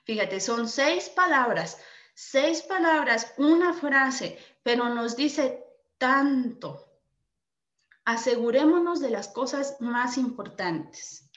Fíjate, 0.03 0.39
son 0.39 0.67
seis 0.67 1.09
palabras 1.09 1.77
seis 2.13 2.61
palabras, 2.61 3.33
una 3.37 3.73
frase, 3.73 4.37
pero 4.61 4.89
nos 4.89 5.15
dice 5.15 5.63
tanto. 5.97 6.89
Asegurémonos 8.05 8.99
de 8.99 9.09
las 9.09 9.29
cosas 9.29 9.77
más 9.79 10.17
importantes. 10.17 11.29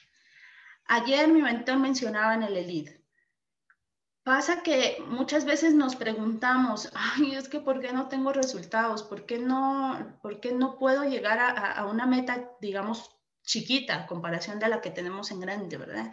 Ayer 0.87 1.27
mi 1.27 1.41
mentor 1.41 1.77
mencionaba 1.77 2.33
en 2.33 2.43
el 2.43 2.55
ELID. 2.55 2.89
Pasa 4.23 4.61
que 4.61 4.97
muchas 5.07 5.45
veces 5.45 5.73
nos 5.73 5.95
preguntamos, 5.95 6.89
ay, 6.93 7.35
es 7.35 7.47
que 7.47 7.59
¿por 7.59 7.79
qué 7.79 7.93
no 7.93 8.09
tengo 8.09 8.33
resultados? 8.33 9.03
¿Por 9.03 9.25
qué 9.25 9.37
no, 9.37 10.17
por 10.21 10.39
qué 10.39 10.51
no 10.51 10.77
puedo 10.77 11.03
llegar 11.03 11.39
a, 11.39 11.85
una 11.85 12.05
meta, 12.05 12.51
digamos, 12.59 13.09
chiquita, 13.43 14.05
comparación 14.05 14.59
de 14.59 14.67
la 14.67 14.81
que 14.81 14.91
tenemos 14.91 15.31
en 15.31 15.39
grande, 15.39 15.77
verdad? 15.77 16.11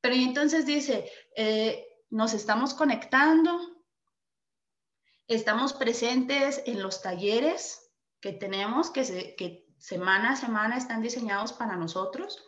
Pero 0.00 0.14
entonces 0.14 0.64
dice, 0.64 1.10
eh, 1.36 1.86
nos 2.08 2.32
estamos 2.32 2.72
conectando, 2.72 3.60
estamos 5.26 5.74
presentes 5.74 6.62
en 6.64 6.82
los 6.82 7.02
talleres 7.02 7.92
que 8.20 8.32
tenemos, 8.32 8.90
que, 8.90 9.34
que 9.36 9.66
semana 9.78 10.32
a 10.32 10.36
semana 10.36 10.76
están 10.76 11.02
diseñados 11.02 11.52
para 11.52 11.76
nosotros. 11.76 12.42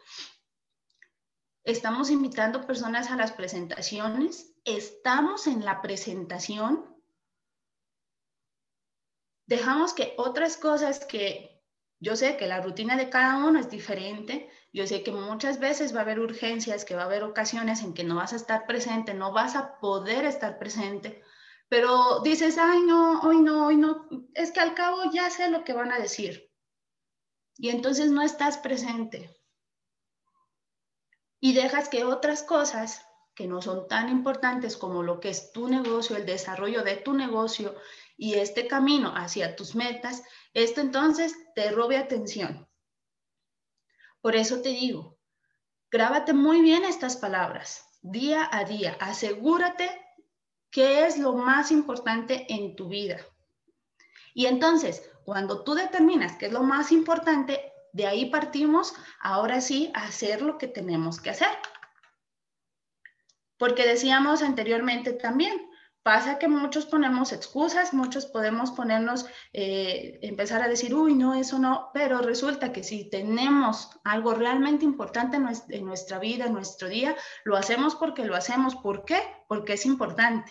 Estamos 1.64 2.10
invitando 2.10 2.66
personas 2.66 3.10
a 3.10 3.16
las 3.16 3.32
presentaciones, 3.32 4.52
estamos 4.64 5.46
en 5.46 5.64
la 5.64 5.80
presentación. 5.80 6.90
dejamos 9.46 9.92
que 9.92 10.14
otras 10.16 10.56
cosas 10.56 11.04
que 11.04 11.62
yo 12.00 12.16
sé 12.16 12.36
que 12.36 12.46
la 12.46 12.62
rutina 12.62 12.96
de 12.96 13.10
cada 13.10 13.44
uno 13.44 13.60
es 13.60 13.70
diferente, 13.70 14.48
yo 14.72 14.86
sé 14.86 15.02
que 15.02 15.12
muchas 15.12 15.60
veces 15.60 15.94
va 15.94 15.98
a 16.00 16.02
haber 16.02 16.20
urgencias, 16.20 16.84
que 16.84 16.96
va 16.96 17.02
a 17.02 17.04
haber 17.04 17.22
ocasiones 17.22 17.82
en 17.82 17.92
que 17.92 18.02
no 18.02 18.16
vas 18.16 18.32
a 18.32 18.36
estar 18.36 18.66
presente, 18.66 19.14
no 19.14 19.32
vas 19.32 19.54
a 19.54 19.78
poder 19.78 20.24
estar 20.24 20.58
presente, 20.58 21.22
pero 21.68 22.20
dices, 22.20 22.58
ay, 22.58 22.80
no, 22.82 23.20
hoy 23.20 23.40
no, 23.40 23.66
hoy 23.66 23.76
no, 23.76 24.08
es 24.34 24.50
que 24.50 24.60
al 24.60 24.74
cabo 24.74 25.12
ya 25.12 25.30
sé 25.30 25.48
lo 25.48 25.64
que 25.64 25.74
van 25.74 25.92
a 25.92 25.98
decir. 25.98 26.50
Y 27.56 27.68
entonces 27.68 28.10
no 28.10 28.22
estás 28.22 28.56
presente. 28.58 29.30
Y 31.44 31.54
dejas 31.54 31.88
que 31.88 32.04
otras 32.04 32.44
cosas 32.44 33.04
que 33.34 33.48
no 33.48 33.60
son 33.60 33.88
tan 33.88 34.08
importantes 34.08 34.76
como 34.76 35.02
lo 35.02 35.18
que 35.18 35.30
es 35.30 35.50
tu 35.50 35.66
negocio, 35.66 36.16
el 36.16 36.24
desarrollo 36.24 36.84
de 36.84 36.94
tu 36.94 37.14
negocio 37.14 37.74
y 38.16 38.34
este 38.34 38.68
camino 38.68 39.12
hacia 39.16 39.56
tus 39.56 39.74
metas, 39.74 40.22
esto 40.54 40.80
entonces 40.80 41.34
te 41.56 41.72
robe 41.72 41.96
atención. 41.96 42.68
Por 44.20 44.36
eso 44.36 44.62
te 44.62 44.68
digo, 44.68 45.18
grábate 45.90 46.32
muy 46.32 46.62
bien 46.62 46.84
estas 46.84 47.16
palabras 47.16 47.88
día 48.02 48.48
a 48.52 48.62
día. 48.62 48.96
Asegúrate 49.00 49.90
qué 50.70 51.06
es 51.06 51.18
lo 51.18 51.32
más 51.32 51.72
importante 51.72 52.46
en 52.54 52.76
tu 52.76 52.88
vida. 52.88 53.18
Y 54.32 54.46
entonces, 54.46 55.10
cuando 55.24 55.64
tú 55.64 55.74
determinas 55.74 56.36
qué 56.36 56.46
es 56.46 56.52
lo 56.52 56.62
más 56.62 56.92
importante, 56.92 57.71
de 57.92 58.06
ahí 58.06 58.26
partimos 58.26 58.94
ahora 59.20 59.60
sí 59.60 59.90
a 59.94 60.04
hacer 60.04 60.42
lo 60.42 60.58
que 60.58 60.68
tenemos 60.68 61.20
que 61.20 61.30
hacer. 61.30 61.48
Porque 63.58 63.86
decíamos 63.86 64.42
anteriormente 64.42 65.12
también, 65.12 65.70
pasa 66.02 66.38
que 66.38 66.48
muchos 66.48 66.86
ponemos 66.86 67.32
excusas, 67.32 67.94
muchos 67.94 68.26
podemos 68.26 68.72
ponernos, 68.72 69.26
eh, 69.52 70.18
empezar 70.22 70.62
a 70.62 70.68
decir, 70.68 70.94
uy, 70.94 71.14
no, 71.14 71.34
eso 71.34 71.58
no, 71.58 71.90
pero 71.94 72.18
resulta 72.18 72.72
que 72.72 72.82
si 72.82 73.08
tenemos 73.08 73.90
algo 74.02 74.34
realmente 74.34 74.84
importante 74.84 75.36
en 75.36 75.84
nuestra 75.84 76.18
vida, 76.18 76.46
en 76.46 76.54
nuestro 76.54 76.88
día, 76.88 77.14
lo 77.44 77.56
hacemos 77.56 77.94
porque 77.94 78.24
lo 78.24 78.34
hacemos. 78.34 78.74
¿Por 78.74 79.04
qué? 79.04 79.20
Porque 79.46 79.74
es 79.74 79.86
importante. 79.86 80.50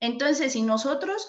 Entonces, 0.00 0.54
si 0.54 0.62
nosotros 0.62 1.28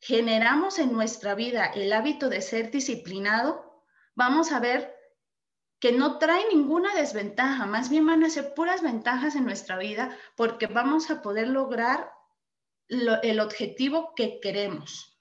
generamos 0.00 0.80
en 0.80 0.92
nuestra 0.92 1.36
vida 1.36 1.66
el 1.66 1.92
hábito 1.92 2.28
de 2.28 2.42
ser 2.42 2.72
disciplinado, 2.72 3.71
vamos 4.14 4.52
a 4.52 4.60
ver 4.60 4.94
que 5.80 5.92
no 5.92 6.18
trae 6.18 6.46
ninguna 6.48 6.94
desventaja, 6.94 7.66
más 7.66 7.90
bien 7.90 8.06
van 8.06 8.22
a 8.22 8.30
ser 8.30 8.54
puras 8.54 8.82
ventajas 8.82 9.34
en 9.34 9.44
nuestra 9.44 9.78
vida 9.78 10.16
porque 10.36 10.66
vamos 10.66 11.10
a 11.10 11.22
poder 11.22 11.48
lograr 11.48 12.12
el 12.88 13.40
objetivo 13.40 14.14
que 14.14 14.38
queremos. 14.40 15.18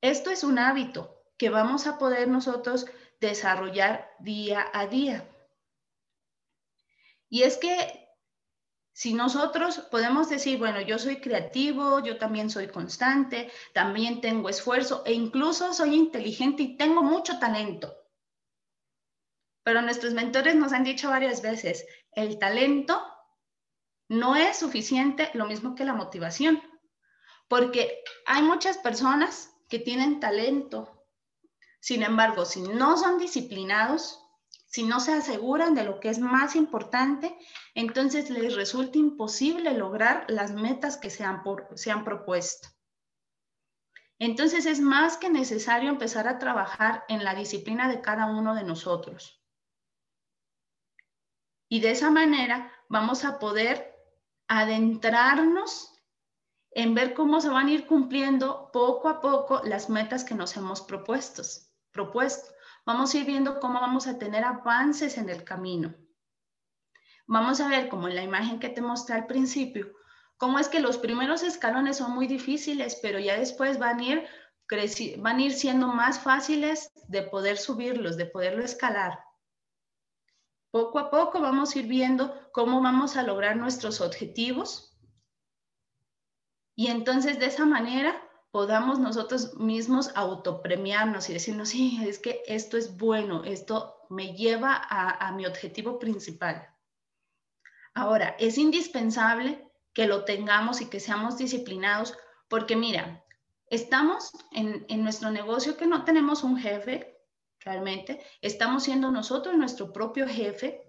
Esto 0.00 0.30
es 0.30 0.44
un 0.44 0.58
hábito 0.58 1.24
que 1.36 1.50
vamos 1.50 1.86
a 1.86 1.98
poder 1.98 2.28
nosotros 2.28 2.86
desarrollar 3.20 4.10
día 4.18 4.70
a 4.72 4.86
día. 4.86 5.28
Y 7.28 7.42
es 7.42 7.56
que 7.56 8.03
si 8.94 9.12
nosotros 9.12 9.80
podemos 9.90 10.28
decir, 10.28 10.56
bueno, 10.56 10.80
yo 10.80 11.00
soy 11.00 11.16
creativo, 11.20 11.98
yo 11.98 12.16
también 12.16 12.48
soy 12.48 12.68
constante, 12.68 13.50
también 13.72 14.20
tengo 14.20 14.48
esfuerzo 14.48 15.02
e 15.04 15.12
incluso 15.12 15.74
soy 15.74 15.96
inteligente 15.96 16.62
y 16.62 16.76
tengo 16.76 17.02
mucho 17.02 17.40
talento. 17.40 17.92
Pero 19.64 19.82
nuestros 19.82 20.14
mentores 20.14 20.54
nos 20.54 20.72
han 20.72 20.84
dicho 20.84 21.10
varias 21.10 21.42
veces, 21.42 21.84
el 22.12 22.38
talento 22.38 23.04
no 24.08 24.36
es 24.36 24.58
suficiente, 24.58 25.28
lo 25.34 25.46
mismo 25.46 25.74
que 25.74 25.84
la 25.84 25.94
motivación, 25.94 26.62
porque 27.48 28.00
hay 28.26 28.42
muchas 28.42 28.78
personas 28.78 29.50
que 29.68 29.80
tienen 29.80 30.20
talento. 30.20 31.04
Sin 31.80 32.04
embargo, 32.04 32.44
si 32.44 32.62
no 32.62 32.96
son 32.96 33.18
disciplinados, 33.18 34.23
si 34.74 34.82
no 34.82 34.98
se 34.98 35.12
aseguran 35.12 35.72
de 35.76 35.84
lo 35.84 36.00
que 36.00 36.08
es 36.08 36.18
más 36.18 36.56
importante, 36.56 37.38
entonces 37.76 38.28
les 38.28 38.56
resulta 38.56 38.98
imposible 38.98 39.72
lograr 39.72 40.24
las 40.26 40.50
metas 40.50 40.96
que 40.96 41.10
se 41.10 41.22
han, 41.22 41.44
se 41.76 41.92
han 41.92 42.02
propuesto. 42.02 42.70
Entonces 44.18 44.66
es 44.66 44.80
más 44.80 45.16
que 45.16 45.30
necesario 45.30 45.90
empezar 45.90 46.26
a 46.26 46.40
trabajar 46.40 47.04
en 47.06 47.22
la 47.22 47.36
disciplina 47.36 47.88
de 47.88 48.00
cada 48.00 48.26
uno 48.26 48.56
de 48.56 48.64
nosotros. 48.64 49.40
Y 51.68 51.78
de 51.78 51.92
esa 51.92 52.10
manera 52.10 52.72
vamos 52.88 53.24
a 53.24 53.38
poder 53.38 53.94
adentrarnos 54.48 56.02
en 56.72 56.96
ver 56.96 57.14
cómo 57.14 57.40
se 57.40 57.48
van 57.48 57.68
a 57.68 57.70
ir 57.70 57.86
cumpliendo 57.86 58.70
poco 58.72 59.08
a 59.08 59.20
poco 59.20 59.62
las 59.62 59.88
metas 59.88 60.24
que 60.24 60.34
nos 60.34 60.56
hemos 60.56 60.82
propuestos, 60.82 61.72
propuesto 61.92 62.53
vamos 62.86 63.14
a 63.14 63.18
ir 63.18 63.24
viendo 63.24 63.60
cómo 63.60 63.80
vamos 63.80 64.06
a 64.06 64.18
tener 64.18 64.44
avances 64.44 65.16
en 65.18 65.28
el 65.28 65.44
camino. 65.44 65.94
Vamos 67.26 67.60
a 67.60 67.68
ver, 67.68 67.88
como 67.88 68.08
en 68.08 68.16
la 68.16 68.22
imagen 68.22 68.58
que 68.58 68.68
te 68.68 68.82
mostré 68.82 69.16
al 69.16 69.26
principio, 69.26 69.92
cómo 70.36 70.58
es 70.58 70.68
que 70.68 70.80
los 70.80 70.98
primeros 70.98 71.42
escalones 71.42 71.96
son 71.96 72.12
muy 72.12 72.26
difíciles, 72.26 72.98
pero 73.00 73.18
ya 73.18 73.38
después 73.38 73.78
van 73.78 74.00
a 74.00 74.04
ir, 74.04 74.26
van 75.18 75.38
a 75.38 75.42
ir 75.42 75.52
siendo 75.52 75.88
más 75.88 76.20
fáciles 76.20 76.92
de 77.08 77.22
poder 77.22 77.56
subirlos, 77.56 78.16
de 78.16 78.26
poderlo 78.26 78.62
escalar. 78.62 79.18
Poco 80.70 80.98
a 80.98 81.10
poco 81.10 81.40
vamos 81.40 81.74
a 81.74 81.78
ir 81.78 81.86
viendo 81.86 82.50
cómo 82.52 82.82
vamos 82.82 83.16
a 83.16 83.22
lograr 83.22 83.56
nuestros 83.56 84.00
objetivos. 84.00 84.98
Y 86.74 86.88
entonces 86.88 87.38
de 87.38 87.46
esa 87.46 87.64
manera 87.64 88.20
podamos 88.54 89.00
nosotros 89.00 89.56
mismos 89.56 90.12
autopremiarnos 90.14 91.28
y 91.28 91.32
decirnos, 91.32 91.70
sí, 91.70 91.98
es 92.06 92.20
que 92.20 92.40
esto 92.46 92.76
es 92.76 92.96
bueno, 92.96 93.42
esto 93.42 94.06
me 94.10 94.32
lleva 94.36 94.80
a, 94.88 95.32
mi 95.32 95.44
objetivo 95.44 95.98
principal. 95.98 96.72
Ahora, 97.94 98.36
es 98.38 98.56
indispensable 98.56 99.68
que 99.92 100.06
lo 100.06 100.24
tengamos 100.24 100.80
y 100.80 100.86
que 100.88 101.00
seamos 101.00 101.36
disciplinados, 101.36 102.16
porque 102.46 102.76
mira, 102.76 103.24
estamos 103.70 104.30
en, 104.52 104.86
en 104.88 105.02
nuestro 105.02 105.32
negocio 105.32 105.76
que 105.76 105.88
no 105.88 106.04
tenemos 106.04 106.44
un 106.44 106.56
jefe, 106.56 107.18
realmente, 107.58 108.24
estamos 108.40 108.84
siendo 108.84 109.10
nosotros 109.10 109.56
nuestro 109.56 109.92
propio 109.92 110.28
jefe. 110.28 110.80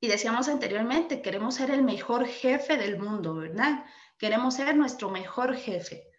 Y 0.00 0.08
decíamos 0.08 0.48
anteriormente, 0.48 1.22
queremos 1.22 1.54
ser 1.54 1.70
el 1.70 1.82
mejor 1.82 2.26
jefe 2.26 2.76
del 2.76 2.98
mundo, 2.98 3.36
¿verdad? 3.36 3.86
Queremos 4.18 4.52
ser 4.56 4.76
nuestro 4.76 5.08
mejor 5.08 5.56
jefe. 5.56 6.09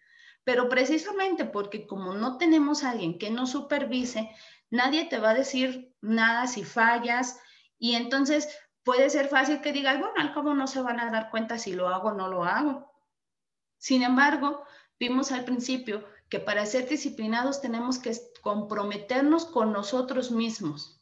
Pero 0.44 0.68
precisamente 0.68 1.44
porque 1.44 1.86
como 1.86 2.14
no 2.14 2.38
tenemos 2.38 2.82
a 2.82 2.90
alguien 2.90 3.18
que 3.18 3.30
nos 3.30 3.50
supervise, 3.50 4.30
nadie 4.70 5.04
te 5.04 5.18
va 5.18 5.30
a 5.30 5.34
decir 5.34 5.94
nada 6.00 6.46
si 6.46 6.64
fallas 6.64 7.38
y 7.78 7.94
entonces 7.94 8.48
puede 8.82 9.10
ser 9.10 9.28
fácil 9.28 9.60
que 9.60 9.72
digas, 9.72 9.98
bueno, 9.98 10.14
al 10.16 10.34
cabo 10.34 10.54
no 10.54 10.66
se 10.66 10.80
van 10.80 11.00
a 11.00 11.10
dar 11.10 11.30
cuenta 11.30 11.58
si 11.58 11.72
lo 11.72 11.88
hago 11.88 12.08
o 12.08 12.14
no 12.14 12.28
lo 12.28 12.44
hago. 12.44 12.92
Sin 13.78 14.02
embargo, 14.02 14.64
vimos 14.98 15.32
al 15.32 15.44
principio 15.44 16.04
que 16.28 16.40
para 16.40 16.66
ser 16.66 16.88
disciplinados 16.88 17.60
tenemos 17.60 17.98
que 17.98 18.16
comprometernos 18.40 19.44
con 19.44 19.72
nosotros 19.72 20.30
mismos. 20.30 21.00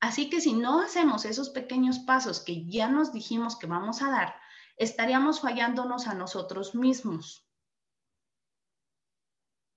Así 0.00 0.30
que 0.30 0.40
si 0.40 0.52
no 0.52 0.80
hacemos 0.80 1.24
esos 1.24 1.50
pequeños 1.50 1.98
pasos 2.00 2.40
que 2.40 2.66
ya 2.66 2.88
nos 2.88 3.12
dijimos 3.12 3.56
que 3.56 3.66
vamos 3.66 4.02
a 4.02 4.10
dar, 4.10 4.34
estaríamos 4.76 5.40
fallándonos 5.40 6.06
a 6.06 6.14
nosotros 6.14 6.74
mismos. 6.74 7.47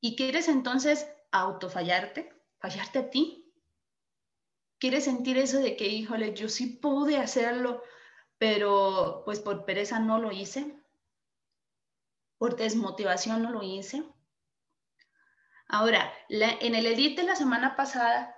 ¿Y 0.01 0.15
quieres 0.15 0.47
entonces 0.47 1.07
autofallarte? 1.31 2.33
¿Fallarte 2.59 2.99
a 2.99 3.09
ti? 3.11 3.53
¿Quieres 4.79 5.05
sentir 5.05 5.37
eso 5.37 5.59
de 5.59 5.77
que, 5.77 5.87
híjole, 5.87 6.33
yo 6.33 6.49
sí 6.49 6.65
pude 6.65 7.17
hacerlo, 7.17 7.83
pero 8.39 9.21
pues 9.25 9.39
por 9.39 9.63
pereza 9.63 9.99
no 9.99 10.17
lo 10.17 10.31
hice? 10.31 10.75
¿Por 12.39 12.55
desmotivación 12.55 13.43
no 13.43 13.51
lo 13.51 13.61
hice? 13.61 14.03
Ahora, 15.67 16.11
en 16.29 16.73
el 16.73 16.87
edit 16.87 17.17
de 17.17 17.23
la 17.23 17.35
semana 17.35 17.75
pasada 17.75 18.35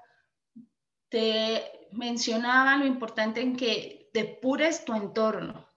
te 1.08 1.88
mencionaba 1.94 2.76
lo 2.76 2.86
importante 2.86 3.40
en 3.40 3.56
que 3.56 4.10
depures 4.14 4.84
tu 4.84 4.94
entorno. 4.94 5.70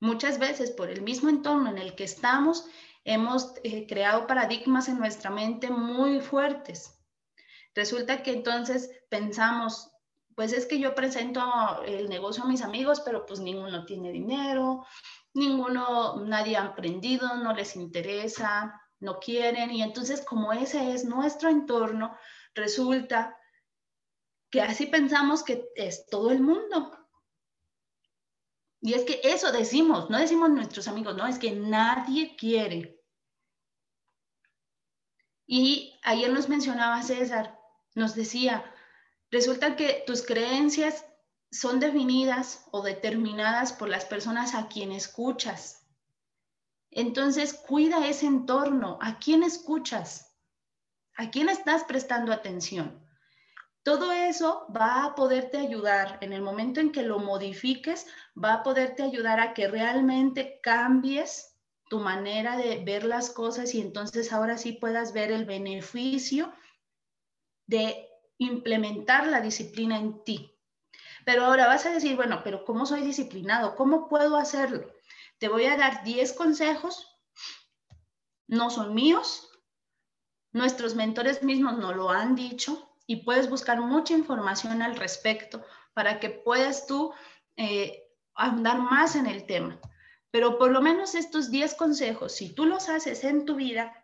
Muchas 0.00 0.40
veces 0.40 0.72
por 0.72 0.90
el 0.90 1.02
mismo 1.02 1.30
entorno 1.30 1.70
en 1.70 1.78
el 1.78 1.94
que 1.94 2.04
estamos 2.04 2.68
hemos 3.06 3.54
eh, 3.62 3.86
creado 3.86 4.26
paradigmas 4.26 4.88
en 4.88 4.98
nuestra 4.98 5.30
mente 5.30 5.70
muy 5.70 6.20
fuertes. 6.20 6.98
Resulta 7.74 8.22
que 8.22 8.32
entonces 8.32 8.90
pensamos, 9.08 9.92
pues 10.34 10.52
es 10.52 10.66
que 10.66 10.80
yo 10.80 10.94
presento 10.94 11.40
el 11.86 12.08
negocio 12.08 12.42
a 12.42 12.48
mis 12.48 12.62
amigos, 12.62 13.00
pero 13.00 13.24
pues 13.24 13.38
ninguno 13.38 13.86
tiene 13.86 14.10
dinero, 14.10 14.84
ninguno, 15.34 16.16
nadie 16.24 16.56
ha 16.56 16.64
aprendido, 16.64 17.36
no 17.36 17.54
les 17.54 17.76
interesa, 17.76 18.82
no 18.98 19.20
quieren. 19.20 19.70
Y 19.70 19.82
entonces 19.82 20.22
como 20.22 20.52
ese 20.52 20.92
es 20.92 21.04
nuestro 21.04 21.48
entorno, 21.48 22.16
resulta 22.54 23.38
que 24.50 24.62
así 24.62 24.86
pensamos 24.86 25.44
que 25.44 25.68
es 25.76 26.06
todo 26.06 26.32
el 26.32 26.40
mundo. 26.40 26.90
Y 28.80 28.94
es 28.94 29.04
que 29.04 29.20
eso 29.22 29.52
decimos, 29.52 30.10
no 30.10 30.18
decimos 30.18 30.50
nuestros 30.50 30.88
amigos, 30.88 31.16
no, 31.16 31.26
es 31.26 31.38
que 31.38 31.52
nadie 31.52 32.36
quiere. 32.36 32.95
Y 35.46 35.98
ayer 36.02 36.32
nos 36.32 36.48
mencionaba 36.48 37.02
César, 37.02 37.58
nos 37.94 38.14
decía, 38.14 38.64
resulta 39.30 39.76
que 39.76 40.02
tus 40.06 40.22
creencias 40.22 41.04
son 41.50 41.80
definidas 41.80 42.66
o 42.72 42.82
determinadas 42.82 43.72
por 43.72 43.88
las 43.88 44.04
personas 44.04 44.54
a 44.54 44.68
quien 44.68 44.92
escuchas. 44.92 45.86
Entonces, 46.90 47.54
cuida 47.54 48.08
ese 48.08 48.26
entorno, 48.26 48.98
a 49.00 49.18
quién 49.18 49.42
escuchas, 49.42 50.34
a 51.16 51.30
quién 51.30 51.48
estás 51.48 51.84
prestando 51.84 52.32
atención. 52.32 53.06
Todo 53.82 54.10
eso 54.10 54.66
va 54.76 55.04
a 55.04 55.14
poderte 55.14 55.58
ayudar 55.58 56.18
en 56.20 56.32
el 56.32 56.42
momento 56.42 56.80
en 56.80 56.90
que 56.90 57.02
lo 57.02 57.20
modifiques, 57.20 58.06
va 58.36 58.54
a 58.54 58.62
poderte 58.64 59.04
ayudar 59.04 59.38
a 59.38 59.54
que 59.54 59.68
realmente 59.68 60.58
cambies 60.60 61.55
tu 61.88 62.00
manera 62.00 62.56
de 62.56 62.82
ver 62.84 63.04
las 63.04 63.30
cosas 63.30 63.74
y 63.74 63.80
entonces 63.80 64.32
ahora 64.32 64.58
sí 64.58 64.72
puedas 64.72 65.12
ver 65.12 65.30
el 65.30 65.44
beneficio 65.44 66.52
de 67.66 68.08
implementar 68.38 69.26
la 69.26 69.40
disciplina 69.40 69.98
en 69.98 70.22
ti. 70.24 70.52
Pero 71.24 71.44
ahora 71.44 71.66
vas 71.66 71.86
a 71.86 71.92
decir, 71.92 72.16
bueno, 72.16 72.42
pero 72.44 72.64
¿cómo 72.64 72.86
soy 72.86 73.02
disciplinado? 73.02 73.74
¿Cómo 73.76 74.08
puedo 74.08 74.36
hacerlo? 74.36 74.92
Te 75.38 75.48
voy 75.48 75.66
a 75.66 75.76
dar 75.76 76.04
10 76.04 76.32
consejos, 76.32 77.06
no 78.46 78.70
son 78.70 78.94
míos, 78.94 79.48
nuestros 80.52 80.94
mentores 80.94 81.42
mismos 81.42 81.76
nos 81.78 81.94
lo 81.94 82.10
han 82.10 82.34
dicho 82.34 82.90
y 83.06 83.16
puedes 83.16 83.50
buscar 83.50 83.80
mucha 83.80 84.14
información 84.14 84.82
al 84.82 84.96
respecto 84.96 85.64
para 85.94 86.18
que 86.18 86.30
puedas 86.30 86.86
tú 86.86 87.12
eh, 87.56 88.02
andar 88.34 88.78
más 88.78 89.16
en 89.16 89.26
el 89.26 89.46
tema. 89.46 89.78
Pero 90.36 90.58
por 90.58 90.70
lo 90.70 90.82
menos 90.82 91.14
estos 91.14 91.50
10 91.50 91.76
consejos, 91.76 92.34
si 92.34 92.54
tú 92.54 92.66
los 92.66 92.90
haces 92.90 93.24
en 93.24 93.46
tu 93.46 93.54
vida, 93.54 93.94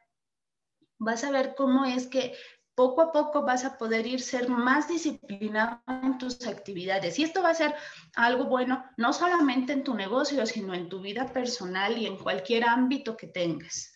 vas 0.99 1.25
a 1.25 1.31
ver 1.31 1.55
cómo 1.55 1.85
es 1.85 2.07
que 2.07 2.35
poco 2.75 3.03
a 3.03 3.13
poco 3.13 3.43
vas 3.43 3.67
a 3.67 3.77
poder 3.77 4.07
ir 4.07 4.23
ser 4.23 4.49
más 4.49 4.89
disciplinado 4.89 5.83
en 5.87 6.17
tus 6.17 6.47
actividades. 6.47 7.19
Y 7.19 7.25
esto 7.25 7.43
va 7.43 7.51
a 7.51 7.55
ser 7.55 7.75
algo 8.15 8.47
bueno, 8.47 8.83
no 8.97 9.13
solamente 9.13 9.75
en 9.75 9.85
tu 9.85 9.93
negocio, 9.93 10.47
sino 10.47 10.73
en 10.73 10.89
tu 10.89 11.03
vida 11.03 11.31
personal 11.31 11.99
y 11.99 12.07
en 12.07 12.17
cualquier 12.17 12.65
ámbito 12.65 13.15
que 13.15 13.27
tengas. 13.27 13.92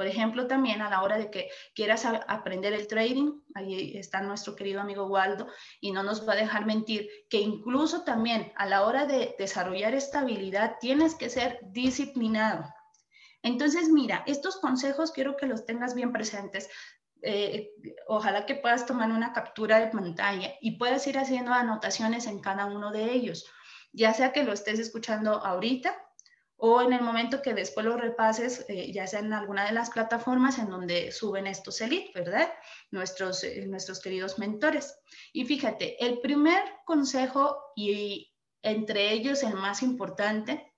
Por 0.00 0.06
ejemplo, 0.06 0.46
también 0.46 0.80
a 0.80 0.88
la 0.88 1.02
hora 1.02 1.18
de 1.18 1.30
que 1.30 1.50
quieras 1.74 2.06
aprender 2.06 2.72
el 2.72 2.86
trading, 2.86 3.38
ahí 3.54 3.98
está 3.98 4.22
nuestro 4.22 4.56
querido 4.56 4.80
amigo 4.80 5.04
Waldo 5.08 5.46
y 5.78 5.92
no 5.92 6.02
nos 6.02 6.26
va 6.26 6.32
a 6.32 6.36
dejar 6.36 6.64
mentir, 6.64 7.06
que 7.28 7.36
incluso 7.36 8.02
también 8.02 8.50
a 8.56 8.64
la 8.64 8.86
hora 8.86 9.04
de 9.04 9.34
desarrollar 9.38 9.92
estabilidad 9.92 10.76
tienes 10.80 11.14
que 11.14 11.28
ser 11.28 11.58
disciplinado. 11.64 12.64
Entonces, 13.42 13.90
mira, 13.90 14.24
estos 14.26 14.56
consejos 14.56 15.12
quiero 15.12 15.36
que 15.36 15.44
los 15.44 15.66
tengas 15.66 15.94
bien 15.94 16.14
presentes. 16.14 16.70
Eh, 17.20 17.68
ojalá 18.06 18.46
que 18.46 18.54
puedas 18.54 18.86
tomar 18.86 19.10
una 19.10 19.34
captura 19.34 19.80
de 19.80 19.88
pantalla 19.88 20.54
y 20.62 20.78
puedas 20.78 21.06
ir 21.08 21.18
haciendo 21.18 21.52
anotaciones 21.52 22.26
en 22.26 22.40
cada 22.40 22.64
uno 22.64 22.90
de 22.90 23.12
ellos, 23.12 23.44
ya 23.92 24.14
sea 24.14 24.32
que 24.32 24.44
lo 24.44 24.54
estés 24.54 24.78
escuchando 24.78 25.44
ahorita 25.44 25.94
o 26.62 26.82
en 26.82 26.92
el 26.92 27.00
momento 27.00 27.40
que 27.40 27.54
después 27.54 27.86
lo 27.86 27.96
repases, 27.96 28.66
eh, 28.68 28.92
ya 28.92 29.06
sea 29.06 29.20
en 29.20 29.32
alguna 29.32 29.64
de 29.64 29.72
las 29.72 29.90
plataformas 29.90 30.58
en 30.58 30.68
donde 30.68 31.10
suben 31.10 31.46
estos 31.46 31.80
elite, 31.80 32.12
¿verdad? 32.14 32.52
Nuestros, 32.90 33.42
eh, 33.44 33.64
nuestros 33.66 34.00
queridos 34.00 34.38
mentores. 34.38 34.98
Y 35.32 35.46
fíjate, 35.46 36.04
el 36.04 36.20
primer 36.20 36.62
consejo 36.84 37.72
y 37.74 38.30
entre 38.62 39.12
ellos 39.12 39.42
el 39.42 39.54
más 39.54 39.82
importante 39.82 40.74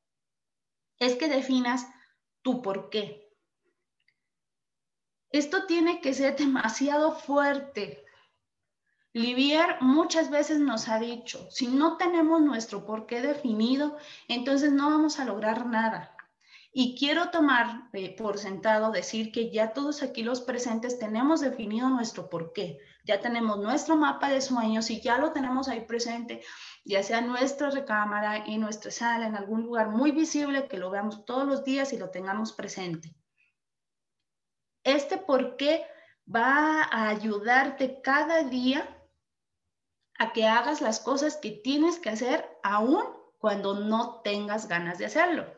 es 1.01 1.17
que 1.17 1.29
definas 1.29 1.87
tu 2.43 2.63
por 2.63 2.89
qué. 2.89 3.29
Esto 5.31 5.67
tiene 5.67 6.01
que 6.01 6.15
ser 6.15 6.37
demasiado 6.37 7.13
fuerte. 7.13 8.05
Livier 9.15 9.77
muchas 9.83 10.31
veces 10.31 10.59
nos 10.59 10.89
ha 10.89 10.99
dicho, 10.99 11.47
si 11.51 11.67
no 11.67 11.99
tenemos 11.99 12.41
nuestro 12.41 12.87
porqué 12.87 13.21
definido, 13.21 13.99
entonces 14.27 14.73
no 14.73 14.89
vamos 14.89 15.21
a 15.21 15.27
lograr 15.27 15.67
nada. 15.67 16.17
Y 16.73 16.97
quiero 16.99 17.29
tomar 17.29 17.91
eh, 17.93 18.17
por 18.17 18.39
sentado 18.39 18.91
decir 18.91 19.31
que 19.31 19.51
ya 19.51 19.75
todos 19.75 20.03
aquí 20.03 20.23
los 20.23 20.41
presentes 20.41 20.99
tenemos 20.99 21.43
definido 21.43 21.91
nuestro 21.91 22.31
porqué. 22.31 22.79
Ya 23.05 23.21
tenemos 23.21 23.59
nuestro 23.59 23.97
mapa 23.97 24.31
de 24.31 24.41
sueños 24.41 24.89
y 24.89 25.03
ya 25.03 25.19
lo 25.19 25.33
tenemos 25.33 25.69
ahí 25.69 25.83
presente, 25.83 26.43
ya 26.83 27.03
sea 27.03 27.19
en 27.19 27.27
nuestra 27.27 27.69
recámara, 27.69 28.39
en 28.47 28.63
nuestra 28.63 28.91
sala, 28.91 29.27
en 29.27 29.37
algún 29.37 29.65
lugar 29.65 29.91
muy 29.91 30.13
visible 30.13 30.69
que 30.69 30.79
lo 30.79 30.89
veamos 30.89 31.27
todos 31.27 31.47
los 31.47 31.65
días 31.65 31.93
y 31.93 31.99
lo 31.99 32.09
tengamos 32.09 32.55
presente. 32.55 33.15
Este 34.85 35.19
por 35.19 35.57
qué 35.57 35.85
va 36.35 36.85
a 36.85 37.11
ayudarte 37.11 38.01
cada 38.01 38.45
día 38.45 38.99
a 40.23 40.33
que 40.33 40.47
hagas 40.47 40.81
las 40.81 41.01
cosas 41.01 41.37
que 41.37 41.51
tienes 41.51 41.99
que 41.99 42.09
hacer 42.09 42.49
aún 42.63 43.03
cuando 43.39 43.81
no 43.81 44.21
tengas 44.23 44.69
ganas 44.69 44.99
de 44.99 45.07
hacerlo. 45.07 45.53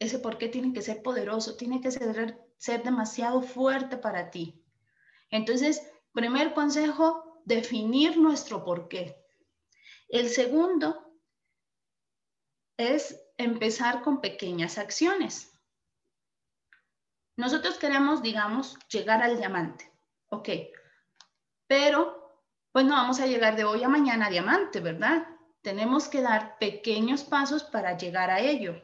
Ese 0.00 0.18
por 0.18 0.36
qué 0.36 0.48
tiene 0.48 0.72
que 0.72 0.82
ser 0.82 1.00
poderoso, 1.00 1.56
tiene 1.56 1.80
que 1.80 1.92
ser, 1.92 2.44
ser 2.58 2.82
demasiado 2.82 3.40
fuerte 3.40 3.96
para 3.96 4.32
ti. 4.32 4.64
Entonces, 5.30 5.80
primer 6.12 6.54
consejo, 6.54 7.40
definir 7.44 8.18
nuestro 8.18 8.64
por 8.64 8.88
qué. 8.88 9.24
El 10.08 10.28
segundo 10.28 11.14
es 12.76 13.16
empezar 13.38 14.02
con 14.02 14.20
pequeñas 14.20 14.76
acciones. 14.76 15.56
Nosotros 17.36 17.78
queremos, 17.78 18.22
digamos, 18.22 18.76
llegar 18.88 19.22
al 19.22 19.36
diamante, 19.36 19.88
¿ok? 20.30 20.48
Pero, 21.68 22.19
pues 22.72 22.84
no 22.84 22.94
vamos 22.94 23.20
a 23.20 23.26
llegar 23.26 23.56
de 23.56 23.64
hoy 23.64 23.82
a 23.82 23.88
mañana 23.88 24.26
a 24.26 24.30
diamante, 24.30 24.80
¿verdad? 24.80 25.26
Tenemos 25.62 26.08
que 26.08 26.22
dar 26.22 26.58
pequeños 26.58 27.24
pasos 27.24 27.64
para 27.64 27.96
llegar 27.96 28.30
a 28.30 28.40
ello. 28.40 28.80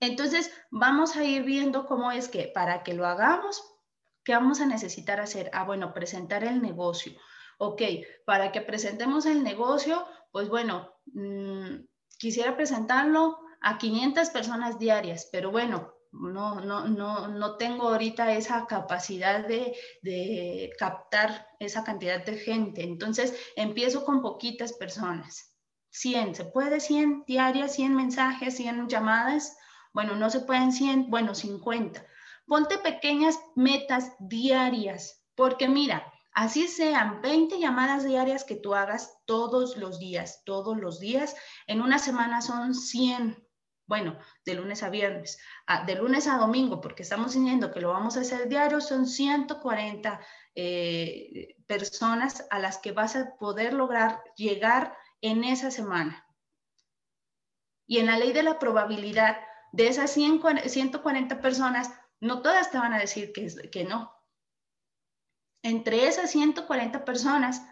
Entonces, 0.00 0.52
vamos 0.70 1.16
a 1.16 1.24
ir 1.24 1.44
viendo 1.44 1.86
cómo 1.86 2.12
es 2.12 2.28
que 2.28 2.50
para 2.54 2.82
que 2.82 2.94
lo 2.94 3.06
hagamos, 3.06 3.62
¿qué 4.24 4.32
vamos 4.34 4.60
a 4.60 4.66
necesitar 4.66 5.20
hacer? 5.20 5.50
Ah, 5.52 5.64
bueno, 5.64 5.94
presentar 5.94 6.44
el 6.44 6.60
negocio. 6.60 7.12
Ok, 7.58 7.82
para 8.26 8.52
que 8.52 8.60
presentemos 8.60 9.26
el 9.26 9.44
negocio, 9.44 10.06
pues 10.32 10.48
bueno, 10.48 10.92
mmm, 11.06 11.76
quisiera 12.18 12.56
presentarlo 12.56 13.38
a 13.60 13.78
500 13.78 14.30
personas 14.30 14.78
diarias, 14.78 15.28
pero 15.30 15.50
bueno, 15.50 15.93
no, 16.14 16.60
no, 16.60 16.86
no, 16.86 17.28
no 17.28 17.56
tengo 17.56 17.88
ahorita 17.88 18.32
esa 18.32 18.66
capacidad 18.66 19.46
de, 19.46 19.76
de, 20.02 20.72
captar 20.78 21.48
esa 21.58 21.84
cantidad 21.84 22.24
de 22.24 22.38
gente. 22.38 22.82
Entonces, 22.82 23.34
empiezo 23.56 24.04
con 24.04 24.22
poquitas 24.22 24.72
personas. 24.72 25.54
100, 25.90 26.34
¿se 26.34 26.44
puede 26.44 26.80
100 26.80 27.24
diarias, 27.26 27.74
100 27.74 27.94
mensajes, 27.94 28.56
100 28.56 28.88
llamadas? 28.88 29.56
Bueno, 29.92 30.16
no 30.16 30.30
se 30.30 30.40
pueden 30.40 30.72
100, 30.72 31.10
bueno, 31.10 31.34
50. 31.34 32.04
Ponte 32.46 32.78
pequeñas 32.78 33.38
metas 33.54 34.12
diarias, 34.18 35.24
porque 35.34 35.68
mira, 35.68 36.12
así 36.32 36.68
sean 36.68 37.22
20 37.22 37.58
llamadas 37.58 38.04
diarias 38.04 38.44
que 38.44 38.56
tú 38.56 38.74
hagas 38.74 39.18
todos 39.24 39.76
los 39.76 39.98
días, 39.98 40.42
todos 40.44 40.76
los 40.76 41.00
días, 41.00 41.36
en 41.66 41.80
una 41.80 41.98
semana 41.98 42.42
son 42.42 42.74
100 42.74 43.44
bueno, 43.86 44.18
de 44.44 44.54
lunes 44.54 44.82
a 44.82 44.88
viernes, 44.88 45.38
ah, 45.66 45.84
de 45.84 45.96
lunes 45.96 46.26
a 46.26 46.38
domingo, 46.38 46.80
porque 46.80 47.02
estamos 47.02 47.34
diciendo 47.34 47.70
que 47.70 47.80
lo 47.80 47.90
vamos 47.90 48.16
a 48.16 48.20
hacer 48.20 48.48
diario, 48.48 48.80
son 48.80 49.06
140 49.06 50.20
eh, 50.54 51.56
personas 51.66 52.46
a 52.50 52.58
las 52.58 52.78
que 52.78 52.92
vas 52.92 53.16
a 53.16 53.36
poder 53.36 53.74
lograr 53.74 54.22
llegar 54.36 54.96
en 55.20 55.44
esa 55.44 55.70
semana. 55.70 56.26
Y 57.86 57.98
en 57.98 58.06
la 58.06 58.18
ley 58.18 58.32
de 58.32 58.42
la 58.42 58.58
probabilidad, 58.58 59.38
de 59.72 59.88
esas 59.88 60.12
140 60.12 61.40
personas, 61.40 61.90
no 62.20 62.40
todas 62.40 62.70
te 62.70 62.78
van 62.78 62.94
a 62.94 62.98
decir 62.98 63.32
que, 63.32 63.48
que 63.70 63.84
no. 63.84 64.12
Entre 65.62 66.06
esas 66.06 66.30
140 66.30 67.04
personas, 67.04 67.62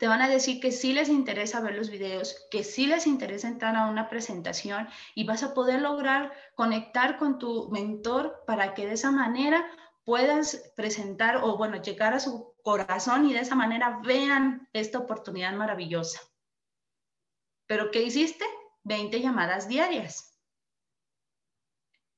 te 0.00 0.08
van 0.08 0.22
a 0.22 0.30
decir 0.30 0.60
que 0.60 0.72
sí 0.72 0.94
les 0.94 1.10
interesa 1.10 1.60
ver 1.60 1.74
los 1.74 1.90
videos, 1.90 2.48
que 2.50 2.64
sí 2.64 2.86
les 2.86 3.06
interesa 3.06 3.48
entrar 3.48 3.76
a 3.76 3.84
una 3.84 4.08
presentación 4.08 4.88
y 5.14 5.24
vas 5.24 5.42
a 5.42 5.52
poder 5.52 5.82
lograr 5.82 6.32
conectar 6.54 7.18
con 7.18 7.38
tu 7.38 7.68
mentor 7.68 8.42
para 8.46 8.72
que 8.72 8.86
de 8.86 8.94
esa 8.94 9.10
manera 9.10 9.70
puedas 10.04 10.72
presentar 10.74 11.40
o 11.42 11.58
bueno, 11.58 11.82
llegar 11.82 12.14
a 12.14 12.18
su 12.18 12.54
corazón 12.62 13.26
y 13.28 13.34
de 13.34 13.40
esa 13.40 13.54
manera 13.54 14.00
vean 14.02 14.70
esta 14.72 14.98
oportunidad 14.98 15.52
maravillosa. 15.52 16.18
Pero 17.66 17.90
¿qué 17.90 18.02
hiciste? 18.02 18.46
20 18.84 19.20
llamadas 19.20 19.68
diarias. 19.68 20.40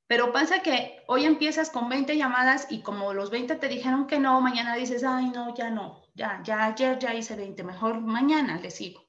Pero 0.07 0.33
pasa 0.33 0.63
que 0.63 1.03
hoy 1.09 1.25
empiezas 1.25 1.69
con 1.71 1.89
20 1.89 2.17
llamadas 2.17 2.69
y 2.71 2.83
como 2.83 3.13
los 3.13 3.31
20 3.31 3.57
te 3.57 3.67
dijeron 3.67 4.07
que 4.07 4.21
no, 4.21 4.41
mañana 4.41 4.77
dices, 4.77 5.03
ay, 5.03 5.31
no, 5.31 5.53
ya 5.57 5.69
no, 5.69 6.02
ya, 6.15 6.43
ya 6.45 6.65
ayer 6.65 6.99
ya 6.99 7.15
hice 7.15 7.37
20, 7.37 7.63
mejor 7.65 8.01
mañana 8.01 8.61
le 8.61 8.71
sigo. 8.71 9.09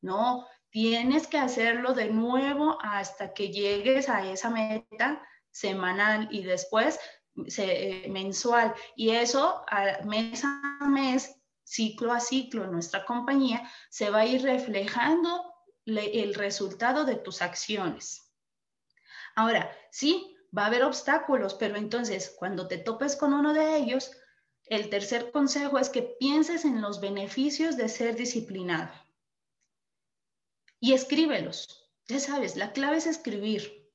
No, 0.00 0.46
Tienes 0.72 1.26
que 1.26 1.36
hacerlo 1.36 1.92
de 1.92 2.08
nuevo 2.08 2.78
hasta 2.80 3.34
que 3.34 3.50
llegues 3.50 4.08
a 4.08 4.26
esa 4.26 4.48
meta 4.48 5.22
semanal 5.50 6.28
y 6.30 6.44
después 6.44 6.98
se, 7.46 8.06
eh, 8.06 8.08
mensual. 8.08 8.74
Y 8.96 9.10
eso 9.10 9.66
mes 10.06 10.42
a 10.44 10.88
mes, 10.88 11.36
ciclo 11.62 12.10
a 12.10 12.20
ciclo 12.20 12.64
en 12.64 12.72
nuestra 12.72 13.04
compañía, 13.04 13.70
se 13.90 14.08
va 14.08 14.20
a 14.20 14.26
ir 14.26 14.42
reflejando 14.42 15.44
el 15.84 16.32
resultado 16.32 17.04
de 17.04 17.16
tus 17.16 17.42
acciones. 17.42 18.32
Ahora, 19.36 19.70
sí, 19.90 20.34
va 20.56 20.62
a 20.62 20.66
haber 20.68 20.84
obstáculos, 20.84 21.52
pero 21.52 21.76
entonces 21.76 22.34
cuando 22.38 22.66
te 22.66 22.78
topes 22.78 23.14
con 23.14 23.34
uno 23.34 23.52
de 23.52 23.76
ellos, 23.76 24.10
el 24.72 24.88
tercer 24.88 25.30
consejo 25.32 25.78
es 25.78 25.90
que 25.90 26.00
pienses 26.00 26.64
en 26.64 26.80
los 26.80 26.98
beneficios 26.98 27.76
de 27.76 27.90
ser 27.90 28.16
disciplinado. 28.16 28.90
Y 30.80 30.94
escríbelos. 30.94 31.90
Ya 32.08 32.18
sabes, 32.18 32.56
la 32.56 32.72
clave 32.72 32.96
es 32.96 33.06
escribir. 33.06 33.92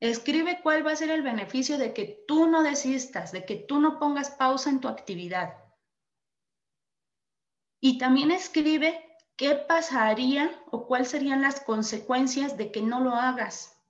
Escribe 0.00 0.58
cuál 0.64 0.84
va 0.84 0.90
a 0.90 0.96
ser 0.96 1.10
el 1.10 1.22
beneficio 1.22 1.78
de 1.78 1.94
que 1.94 2.24
tú 2.26 2.48
no 2.48 2.64
desistas, 2.64 3.30
de 3.30 3.44
que 3.44 3.54
tú 3.54 3.78
no 3.78 4.00
pongas 4.00 4.30
pausa 4.30 4.68
en 4.68 4.80
tu 4.80 4.88
actividad. 4.88 5.62
Y 7.80 7.98
también 7.98 8.32
escribe 8.32 9.16
qué 9.36 9.54
pasaría 9.54 10.60
o 10.72 10.88
cuáles 10.88 11.08
serían 11.08 11.40
las 11.40 11.60
consecuencias 11.60 12.56
de 12.56 12.72
que 12.72 12.82
no 12.82 12.98
lo 12.98 13.14
hagas. 13.14 13.80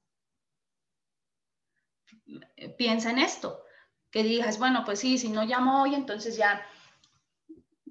Piensa 2.76 3.10
en 3.10 3.20
esto, 3.20 3.65
que 4.16 4.22
digas, 4.22 4.58
bueno, 4.58 4.82
pues 4.86 5.00
sí, 5.00 5.18
si 5.18 5.28
no 5.28 5.44
llamo 5.44 5.82
hoy, 5.82 5.94
entonces 5.94 6.38
ya, 6.38 6.66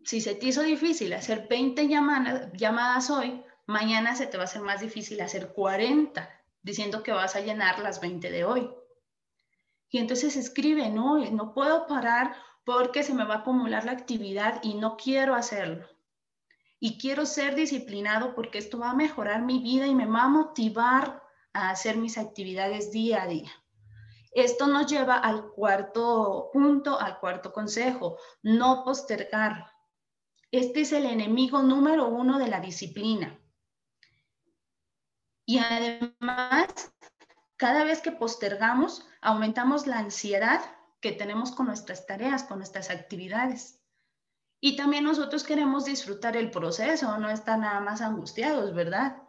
si 0.04 0.22
se 0.22 0.34
te 0.34 0.48
hizo 0.48 0.64
difícil 0.64 1.14
hacer 1.14 1.46
20 1.48 1.88
llamadas, 1.88 2.52
llamadas 2.54 3.12
hoy, 3.12 3.44
mañana 3.68 4.16
se 4.16 4.26
te 4.26 4.36
va 4.36 4.42
a 4.42 4.46
hacer 4.46 4.64
más 4.64 4.82
difícil 4.82 5.22
hacer 5.22 5.54
40 5.54 6.28
diciendo 6.64 7.04
que 7.04 7.12
vas 7.12 7.36
a 7.36 7.42
llenar 7.42 7.78
las 7.78 8.02
20 8.02 8.32
de 8.32 8.44
hoy. 8.44 8.72
Y 9.92 10.00
entonces 10.00 10.36
escribe, 10.36 10.90
no, 10.90 11.20
no 11.30 11.54
puedo 11.54 11.86
parar 11.86 12.36
porque 12.64 13.04
se 13.04 13.14
me 13.14 13.24
va 13.24 13.36
a 13.36 13.40
acumular 13.42 13.86
la 13.86 13.92
actividad 13.92 14.64
y 14.64 14.74
no 14.74 14.98
quiero 14.98 15.36
hacerlo. 15.36 15.88
Y 16.80 16.98
quiero 16.98 17.28
ser 17.28 17.54
disciplinado 17.54 18.34
porque 18.34 18.58
esto 18.58 18.80
va 18.80 18.90
a 18.90 18.96
mejorar 18.96 19.44
mi 19.44 19.60
vida 19.60 19.86
y 19.86 19.94
me 19.94 20.08
va 20.08 20.24
a 20.24 20.30
motivar 20.30 21.22
a 21.54 21.70
hacer 21.70 21.98
mis 21.98 22.18
actividades 22.18 22.92
día 22.92 23.22
a 23.22 23.28
día. 23.28 23.52
Esto 24.36 24.68
nos 24.68 24.88
lleva 24.88 25.16
al 25.16 25.50
cuarto 25.52 26.50
punto, 26.52 27.00
al 27.00 27.20
cuarto 27.22 27.54
consejo, 27.54 28.18
no 28.44 28.84
postergar. 28.84 29.72
Este 30.52 30.82
es 30.82 30.92
el 30.92 31.06
enemigo 31.06 31.64
número 31.64 32.10
uno 32.10 32.38
de 32.38 32.50
la 32.50 32.60
disciplina. 32.60 33.40
Y 35.46 35.60
además, 35.60 36.94
cada 37.56 37.86
vez 37.86 38.02
que 38.02 38.12
postergamos, 38.12 39.08
aumentamos 39.22 39.88
la 39.88 40.00
ansiedad 40.00 40.60
que 41.00 41.14
tenemos 41.14 41.52
con 41.52 41.68
nuestras 41.68 42.06
tareas, 42.06 42.44
con 42.44 42.58
nuestras 42.58 42.90
actividades. 42.90 43.80
Y 44.60 44.76
también 44.76 45.06
nosotros 45.06 45.46
queremos 45.46 45.86
disfrutar 45.86 46.36
el 46.36 46.52
proceso, 46.52 47.18
no 47.20 47.30
estar 47.30 47.58
nada 47.58 47.80
más 47.80 48.02
angustiados, 48.02 48.74
¿verdad? 48.74 49.24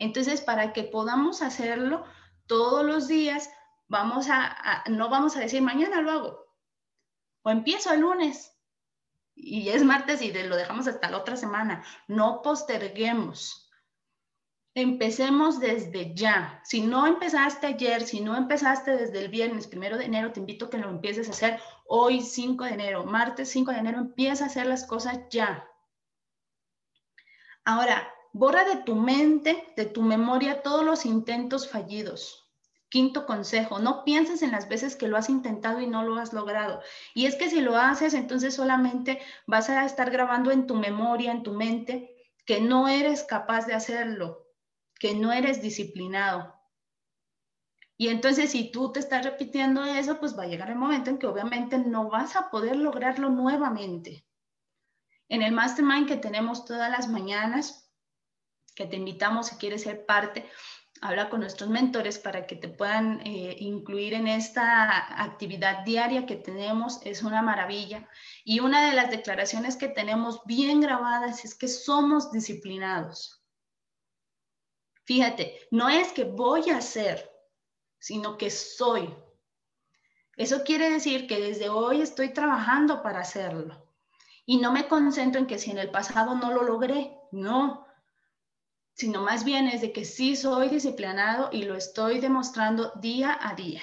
Entonces, 0.00 0.40
para 0.40 0.72
que 0.72 0.82
podamos 0.82 1.42
hacerlo 1.42 2.02
todos 2.46 2.84
los 2.84 3.06
días, 3.06 3.50
vamos 3.88 4.28
a, 4.30 4.84
no 4.88 5.08
vamos 5.08 5.36
a 5.36 5.40
decir 5.40 5.62
mañana 5.62 6.00
lo 6.00 6.10
hago 6.10 6.46
o 7.42 7.50
empiezo 7.50 7.92
el 7.92 8.00
lunes 8.00 8.54
y 9.34 9.68
es 9.68 9.84
martes 9.84 10.22
y 10.22 10.32
lo 10.32 10.56
dejamos 10.56 10.88
hasta 10.88 11.10
la 11.10 11.18
otra 11.18 11.36
semana. 11.36 11.84
No 12.08 12.42
posterguemos 12.42 13.68
empecemos 14.80 15.60
desde 15.60 16.14
ya. 16.14 16.60
Si 16.64 16.80
no 16.80 17.06
empezaste 17.06 17.66
ayer, 17.66 18.02
si 18.02 18.20
no 18.20 18.36
empezaste 18.36 18.96
desde 18.96 19.20
el 19.20 19.28
viernes 19.28 19.66
primero 19.66 19.98
de 19.98 20.04
enero, 20.04 20.32
te 20.32 20.40
invito 20.40 20.66
a 20.66 20.70
que 20.70 20.78
lo 20.78 20.88
empieces 20.88 21.28
a 21.28 21.32
hacer 21.32 21.60
hoy 21.86 22.20
5 22.20 22.64
de 22.64 22.70
enero, 22.70 23.04
martes 23.04 23.50
5 23.50 23.72
de 23.72 23.78
enero, 23.78 23.98
empieza 23.98 24.44
a 24.44 24.46
hacer 24.48 24.66
las 24.66 24.86
cosas 24.86 25.20
ya. 25.30 25.68
Ahora, 27.64 28.08
borra 28.32 28.64
de 28.64 28.82
tu 28.82 28.94
mente, 28.94 29.72
de 29.76 29.86
tu 29.86 30.02
memoria, 30.02 30.62
todos 30.62 30.84
los 30.84 31.04
intentos 31.04 31.68
fallidos. 31.68 32.47
Quinto 32.90 33.26
consejo, 33.26 33.78
no 33.78 34.02
pienses 34.04 34.40
en 34.42 34.50
las 34.50 34.68
veces 34.68 34.96
que 34.96 35.08
lo 35.08 35.18
has 35.18 35.28
intentado 35.28 35.80
y 35.80 35.86
no 35.86 36.04
lo 36.04 36.16
has 36.16 36.32
logrado. 36.32 36.80
Y 37.14 37.26
es 37.26 37.36
que 37.36 37.50
si 37.50 37.60
lo 37.60 37.76
haces, 37.76 38.14
entonces 38.14 38.54
solamente 38.54 39.20
vas 39.46 39.68
a 39.68 39.84
estar 39.84 40.10
grabando 40.10 40.50
en 40.50 40.66
tu 40.66 40.74
memoria, 40.74 41.32
en 41.32 41.42
tu 41.42 41.52
mente, 41.52 42.16
que 42.46 42.62
no 42.62 42.88
eres 42.88 43.24
capaz 43.24 43.66
de 43.66 43.74
hacerlo, 43.74 44.46
que 44.98 45.14
no 45.14 45.32
eres 45.32 45.60
disciplinado. 45.60 46.58
Y 47.98 48.08
entonces 48.08 48.52
si 48.52 48.70
tú 48.70 48.92
te 48.92 49.00
estás 49.00 49.24
repitiendo 49.24 49.84
eso, 49.84 50.18
pues 50.18 50.38
va 50.38 50.44
a 50.44 50.46
llegar 50.46 50.70
el 50.70 50.76
momento 50.76 51.10
en 51.10 51.18
que 51.18 51.26
obviamente 51.26 51.76
no 51.76 52.08
vas 52.08 52.36
a 52.36 52.48
poder 52.48 52.76
lograrlo 52.76 53.28
nuevamente. 53.28 54.24
En 55.28 55.42
el 55.42 55.52
mastermind 55.52 56.06
que 56.06 56.16
tenemos 56.16 56.64
todas 56.64 56.90
las 56.90 57.08
mañanas, 57.08 57.92
que 58.74 58.86
te 58.86 58.96
invitamos 58.96 59.48
si 59.48 59.56
quieres 59.56 59.82
ser 59.82 60.06
parte, 60.06 60.48
habla 61.00 61.30
con 61.30 61.40
nuestros 61.40 61.70
mentores 61.70 62.18
para 62.18 62.46
que 62.46 62.56
te 62.56 62.68
puedan 62.68 63.20
eh, 63.26 63.56
incluir 63.60 64.14
en 64.14 64.26
esta 64.26 65.22
actividad 65.22 65.84
diaria 65.84 66.26
que 66.26 66.36
tenemos. 66.36 67.00
Es 67.04 67.22
una 67.22 67.42
maravilla. 67.42 68.08
Y 68.44 68.60
una 68.60 68.88
de 68.88 68.94
las 68.94 69.10
declaraciones 69.10 69.76
que 69.76 69.88
tenemos 69.88 70.42
bien 70.44 70.80
grabadas 70.80 71.44
es 71.44 71.54
que 71.54 71.68
somos 71.68 72.30
disciplinados. 72.30 73.42
Fíjate, 75.04 75.66
no 75.70 75.88
es 75.88 76.12
que 76.12 76.24
voy 76.24 76.70
a 76.70 76.80
ser, 76.80 77.30
sino 77.98 78.36
que 78.36 78.50
soy. 78.50 79.14
Eso 80.36 80.62
quiere 80.64 80.90
decir 80.90 81.26
que 81.26 81.40
desde 81.40 81.68
hoy 81.68 82.02
estoy 82.02 82.32
trabajando 82.32 83.02
para 83.02 83.20
hacerlo. 83.20 83.88
Y 84.46 84.58
no 84.58 84.72
me 84.72 84.86
concentro 84.86 85.40
en 85.40 85.46
que 85.46 85.58
si 85.58 85.70
en 85.70 85.78
el 85.78 85.90
pasado 85.90 86.34
no 86.34 86.52
lo 86.52 86.62
logré, 86.62 87.18
no, 87.32 87.87
sino 88.98 89.22
más 89.22 89.44
bien 89.44 89.68
es 89.68 89.80
de 89.80 89.92
que 89.92 90.04
sí 90.04 90.34
soy 90.34 90.68
disciplinado 90.68 91.50
y 91.52 91.62
lo 91.62 91.76
estoy 91.76 92.18
demostrando 92.18 92.90
día 92.96 93.38
a 93.40 93.54
día. 93.54 93.82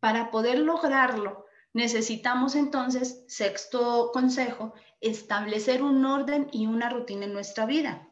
Para 0.00 0.32
poder 0.32 0.58
lograrlo, 0.58 1.46
necesitamos 1.72 2.56
entonces, 2.56 3.24
sexto 3.28 4.10
consejo, 4.12 4.74
establecer 5.00 5.80
un 5.84 6.04
orden 6.04 6.48
y 6.50 6.66
una 6.66 6.90
rutina 6.90 7.26
en 7.26 7.32
nuestra 7.32 7.66
vida. 7.66 8.10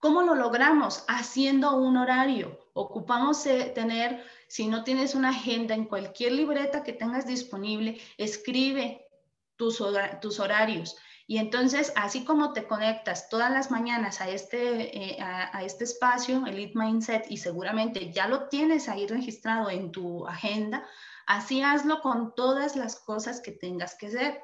¿Cómo 0.00 0.22
lo 0.22 0.34
logramos? 0.34 1.04
Haciendo 1.06 1.76
un 1.76 1.98
horario. 1.98 2.58
Ocupamos 2.72 3.46
eh, 3.46 3.70
tener, 3.72 4.24
si 4.48 4.66
no 4.66 4.82
tienes 4.82 5.14
una 5.14 5.28
agenda 5.28 5.76
en 5.76 5.84
cualquier 5.84 6.32
libreta 6.32 6.82
que 6.82 6.92
tengas 6.92 7.24
disponible, 7.24 8.00
escribe 8.18 9.06
tus, 9.54 9.80
tus 10.20 10.40
horarios. 10.40 10.96
Y 11.26 11.38
entonces, 11.38 11.92
así 11.96 12.24
como 12.24 12.52
te 12.52 12.64
conectas 12.64 13.28
todas 13.28 13.50
las 13.50 13.70
mañanas 13.70 14.20
a 14.20 14.28
este, 14.28 15.14
eh, 15.14 15.22
a, 15.22 15.62
este 15.62 15.84
espacio, 15.84 16.44
Elite 16.46 16.78
Mindset, 16.78 17.26
y 17.30 17.38
seguramente 17.38 18.12
ya 18.12 18.28
lo 18.28 18.48
tienes 18.48 18.88
ahí 18.88 19.06
registrado 19.06 19.70
en 19.70 19.92
tu 19.92 20.26
agenda, 20.26 20.84
así 21.26 21.62
hazlo 21.62 22.00
con 22.00 22.34
todas 22.34 22.76
las 22.76 22.96
cosas 22.96 23.40
que 23.40 23.52
tengas 23.52 23.94
que 23.94 24.08
hacer 24.08 24.42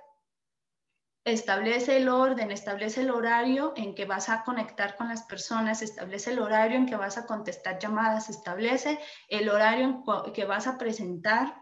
establece 1.33 1.97
el 1.97 2.09
orden, 2.09 2.51
establece 2.51 3.03
el 3.03 3.11
horario 3.11 3.73
en 3.77 3.95
que 3.95 4.05
vas 4.05 4.29
a 4.29 4.45
conectar 4.45 4.97
con 4.97 5.09
las 5.09 5.23
personas, 5.23 5.83
establece 5.83 6.33
el 6.33 6.39
horario 6.39 6.77
en 6.77 6.87
que 6.87 6.97
vas 6.97 7.19
a 7.19 7.27
contestar 7.27 7.79
llamadas, 7.79 8.31
establece 8.31 8.99
el 9.29 9.49
horario 9.49 9.85
en 9.85 10.33
que 10.33 10.45
vas 10.45 10.67
a 10.67 10.79
presentar 10.79 11.55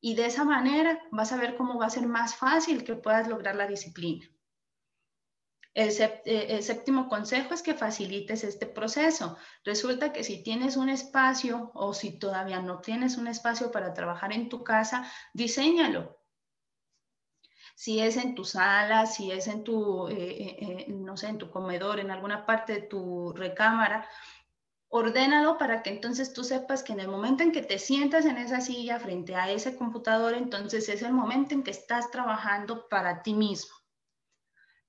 y 0.00 0.14
de 0.14 0.26
esa 0.26 0.44
manera 0.44 1.00
vas 1.10 1.32
a 1.32 1.36
ver 1.36 1.56
cómo 1.56 1.78
va 1.78 1.86
a 1.86 1.90
ser 1.90 2.06
más 2.06 2.34
fácil 2.34 2.84
que 2.84 2.94
puedas 2.94 3.28
lograr 3.28 3.56
la 3.56 3.66
disciplina. 3.66 4.26
El, 5.72 5.90
eh, 6.24 6.62
séptimo 6.62 7.08
consejo 7.08 7.54
es 7.54 7.62
que 7.62 7.74
facilites 7.74 8.44
este 8.44 8.66
proceso. 8.66 9.36
Resulta 9.64 10.12
que 10.12 10.24
si 10.24 10.42
tienes 10.42 10.76
un 10.76 10.88
espacio 10.88 11.70
o 11.74 11.94
si 11.94 12.18
todavía 12.18 12.60
no 12.60 12.80
tienes 12.80 13.16
un 13.16 13.28
espacio 13.28 13.70
para 13.70 13.94
trabajar 13.94 14.32
en 14.32 14.48
tu 14.48 14.64
casa, 14.64 15.10
diseñalo 15.32 16.20
si 17.80 17.98
es 17.98 18.18
en 18.18 18.34
tu 18.34 18.44
sala, 18.44 19.06
si 19.06 19.32
es 19.32 19.46
en 19.48 19.64
tu, 19.64 20.06
eh, 20.08 20.14
eh, 20.14 20.86
no 20.88 21.16
sé, 21.16 21.28
en 21.28 21.38
tu 21.38 21.50
comedor, 21.50 21.98
en 21.98 22.10
alguna 22.10 22.44
parte 22.44 22.74
de 22.74 22.82
tu 22.82 23.32
recámara, 23.32 24.06
ordénalo 24.90 25.56
para 25.56 25.82
que 25.82 25.88
entonces 25.88 26.34
tú 26.34 26.44
sepas 26.44 26.82
que 26.82 26.92
en 26.92 27.00
el 27.00 27.08
momento 27.08 27.42
en 27.42 27.52
que 27.52 27.62
te 27.62 27.78
sientas 27.78 28.26
en 28.26 28.36
esa 28.36 28.60
silla 28.60 29.00
frente 29.00 29.34
a 29.34 29.50
ese 29.50 29.76
computador, 29.76 30.34
entonces 30.34 30.90
es 30.90 31.00
el 31.00 31.14
momento 31.14 31.54
en 31.54 31.62
que 31.62 31.70
estás 31.70 32.10
trabajando 32.10 32.86
para 32.90 33.22
ti 33.22 33.32
mismo. 33.32 33.79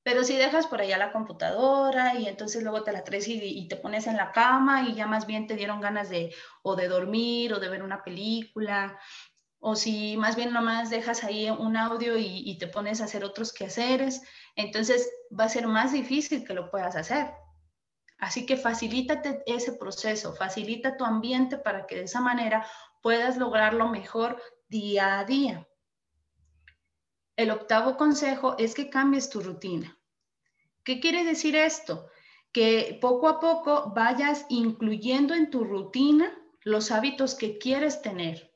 Pero 0.04 0.24
si 0.24 0.36
dejas 0.36 0.68
por 0.68 0.82
allá 0.82 0.98
la 0.98 1.12
computadora 1.12 2.16
y 2.16 2.28
entonces 2.28 2.64
luego 2.64 2.84
te 2.84 2.92
la 2.92 3.04
traes 3.04 3.28
y, 3.28 3.68
te 3.68 3.76
pones 3.76 4.08
en 4.08 4.18
la 4.18 4.32
cama 4.32 4.84
y 4.84 4.96
ya 4.96 5.06
más 5.06 5.28
bien 5.28 5.48
te 5.48 5.56
dieron 5.56 5.80
ganas 5.80 6.10
de 6.10 6.34
o 6.64 6.76
de 6.76 6.88
dormir 6.88 7.54
o 7.54 7.60
de 7.60 7.70
ver 7.70 7.84
una 7.84 8.04
película 8.04 9.00
o 9.60 9.76
si 9.76 10.18
más 10.18 10.36
bien 10.36 10.54
nomás 10.54 10.90
dejas 10.90 11.24
ahí 11.24 11.50
un 11.50 11.78
audio 11.78 12.18
y, 12.18 12.42
y, 12.50 12.58
te 12.58 12.68
pones 12.68 13.00
a 13.00 13.04
hacer 13.04 13.24
otros 13.24 13.54
quehaceres, 13.54 14.24
entonces 14.56 15.08
va 15.40 15.44
a 15.46 15.50
ser 15.50 15.68
más 15.68 15.94
difícil 15.94 16.44
que 16.44 16.56
lo 16.56 16.72
puedas 16.72 16.96
hacer. 16.96 17.32
Así 18.18 18.46
que 18.46 18.58
facilítate 18.58 19.44
ese 19.46 19.74
proceso, 19.74 20.34
facilita 20.34 20.98
tu 20.98 21.06
ambiente 21.06 21.58
para 21.58 21.86
que 21.86 21.96
de 21.96 22.04
esa 22.04 22.22
manera 22.22 22.66
puedas 23.02 23.38
lograrlo 23.38 23.88
mejor 23.90 24.42
día 24.68 25.20
a 25.20 25.26
día. 25.26 25.68
El 27.36 27.52
octavo 27.52 27.98
consejo 27.98 28.56
es 28.58 28.74
que 28.76 28.90
cambies 28.90 29.30
tu 29.30 29.42
rutina. 29.42 29.98
¿Qué 30.84 31.00
quiere 31.00 31.24
decir 31.24 31.56
esto? 31.56 32.08
Que 32.52 32.98
poco 33.02 33.28
a 33.28 33.40
poco 33.40 33.92
vayas 33.96 34.46
incluyendo 34.50 35.34
en 35.34 35.50
tu 35.50 35.64
rutina 35.64 36.36
los 36.64 36.92
hábitos 36.92 37.36
que 37.36 37.58
quieres 37.58 38.02
tener 38.02 38.52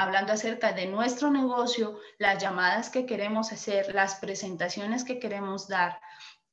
hablando 0.00 0.32
acerca 0.32 0.72
de 0.72 0.86
nuestro 0.86 1.30
negocio, 1.30 1.98
las 2.18 2.42
llamadas 2.42 2.88
que 2.88 3.04
queremos 3.04 3.52
hacer, 3.52 3.94
las 3.94 4.14
presentaciones 4.14 5.04
que 5.04 5.18
queremos 5.18 5.68
dar, 5.68 6.00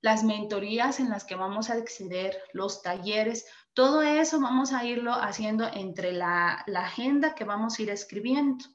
las 0.02 0.26
mentorías 0.26 1.00
en 1.00 1.10
las 1.10 1.24
que 1.24 1.36
vamos 1.36 1.70
a 1.70 1.76
acceder, 1.76 2.38
los 2.52 2.82
talleres, 2.82 3.46
todo 3.74 4.02
eso 4.02 4.42
vamos 4.42 4.74
a 4.74 4.84
irlo 4.84 5.14
haciendo 5.14 5.66
entre 5.74 6.12
la, 6.12 6.66
agenda 6.76 7.36
que 7.36 7.46
vamos 7.46 7.80
a 7.80 7.84
ir 7.84 7.90
escribiendo. 7.90 8.66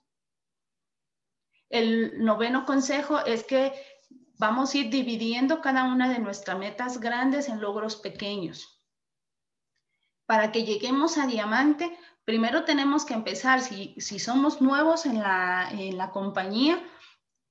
El 1.72 2.22
noveno 2.22 2.66
consejo 2.66 3.24
es 3.24 3.44
que 3.44 3.72
vamos 4.38 4.74
a 4.74 4.78
ir 4.78 4.90
dividiendo 4.90 5.62
cada 5.62 5.85
una 5.85 6.11
de 6.11 6.18
nuestras 6.18 6.58
metas 6.58 7.00
grandes 7.00 7.48
en 7.48 7.62
logros 7.62 7.96
pequeños. 7.96 8.85
Para 10.26 10.52
que 10.52 10.64
lleguemos 10.64 11.16
a 11.16 11.26
diamante, 11.26 11.90
primero 12.26 12.64
tenemos 12.64 13.06
que 13.06 13.14
empezar, 13.14 13.62
si, 13.62 13.96
somos 14.18 14.61
nuevos 14.61 15.06
en 15.06 15.20
la, 15.20 15.66
en 15.72 15.96
la 15.96 16.11
compañía, 16.11 16.78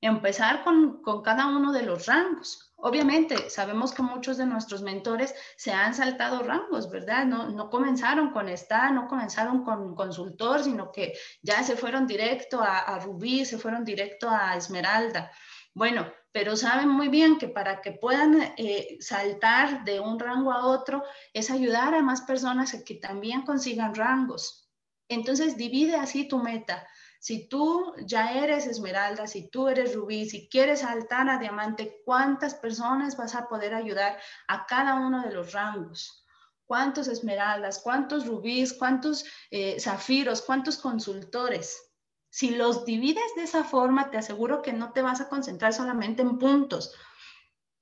empezar 0.01 0.63
con, 0.63 1.01
con, 1.01 1.21
cada 1.21 1.47
uno 1.47 1.71
de 1.71 1.83
los 1.83 2.07
rangos. 2.07 2.73
Obviamente, 2.77 3.49
sabemos 3.49 3.93
que 3.93 4.01
muchos 4.01 4.37
de 4.37 4.47
nuestros 4.47 4.81
mentores 4.81 5.33
se 5.55 5.71
han 5.71 5.93
saltado 5.93 6.41
rangos, 6.41 6.89
¿verdad? 6.89 7.25
No, 7.25 7.49
no 7.49 7.69
comenzaron 7.69 8.31
con 8.31 8.49
esta, 8.49 8.89
no 8.89 9.07
comenzaron 9.07 9.63
con 9.63 9.95
consultor, 9.95 10.63
sino 10.63 10.91
que 10.91 11.13
ya 11.43 11.61
se 11.63 11.77
fueron 11.77 12.07
directo 12.07 12.61
a, 12.61 12.79
a 12.79 12.99
Rubí, 12.99 13.45
se 13.45 13.59
fueron 13.59 13.85
directo 13.85 14.27
a 14.29 14.55
Esmeralda. 14.57 15.31
Bueno, 15.73 16.11
pero 16.31 16.55
saben 16.55 16.89
muy 16.89 17.09
bien 17.09 17.37
que 17.37 17.47
para 17.47 17.81
que 17.81 17.91
puedan 17.91 18.53
eh, 18.57 18.97
saltar 18.99 19.83
de 19.83 19.99
un 19.99 20.19
rango 20.19 20.51
a 20.51 20.65
otro 20.65 21.03
es 21.33 21.51
ayudar 21.51 21.93
a 21.93 22.01
más 22.01 22.21
personas 22.21 22.73
a 22.73 22.83
que 22.83 22.95
también 22.95 23.41
consigan 23.43 23.95
rangos. 23.95 24.69
Entonces 25.09 25.57
divide 25.57 25.95
así 25.95 26.27
tu 26.27 26.39
meta. 26.39 26.87
Si 27.21 27.47
tú 27.47 27.93
ya 28.03 28.33
eres 28.33 28.65
esmeralda, 28.65 29.27
si 29.27 29.47
tú 29.47 29.67
eres 29.67 29.93
rubí, 29.93 30.27
si 30.27 30.49
quieres 30.49 30.79
saltar 30.79 31.29
a 31.29 31.37
diamante, 31.37 32.01
¿cuántas 32.03 32.55
personas 32.55 33.15
vas 33.15 33.35
a 33.35 33.47
poder 33.47 33.75
ayudar 33.75 34.17
a 34.47 34.65
cada 34.65 34.95
uno 34.95 35.21
de 35.21 35.31
los 35.31 35.53
rangos? 35.53 36.25
¿Cuántos 36.65 37.07
esmeraldas? 37.07 37.79
¿Cuántos 37.83 38.25
rubíes? 38.25 38.73
¿Cuántos 38.73 39.23
eh, 39.51 39.79
zafiros? 39.79 40.41
¿Cuántos 40.41 40.79
consultores? 40.79 41.93
Si 42.31 42.55
los 42.55 42.85
divides 42.85 43.35
de 43.35 43.43
esa 43.43 43.63
forma, 43.63 44.09
te 44.09 44.17
aseguro 44.17 44.63
que 44.63 44.73
no 44.73 44.91
te 44.91 45.03
vas 45.03 45.21
a 45.21 45.29
concentrar 45.29 45.73
solamente 45.73 46.23
en 46.23 46.39
puntos, 46.39 46.91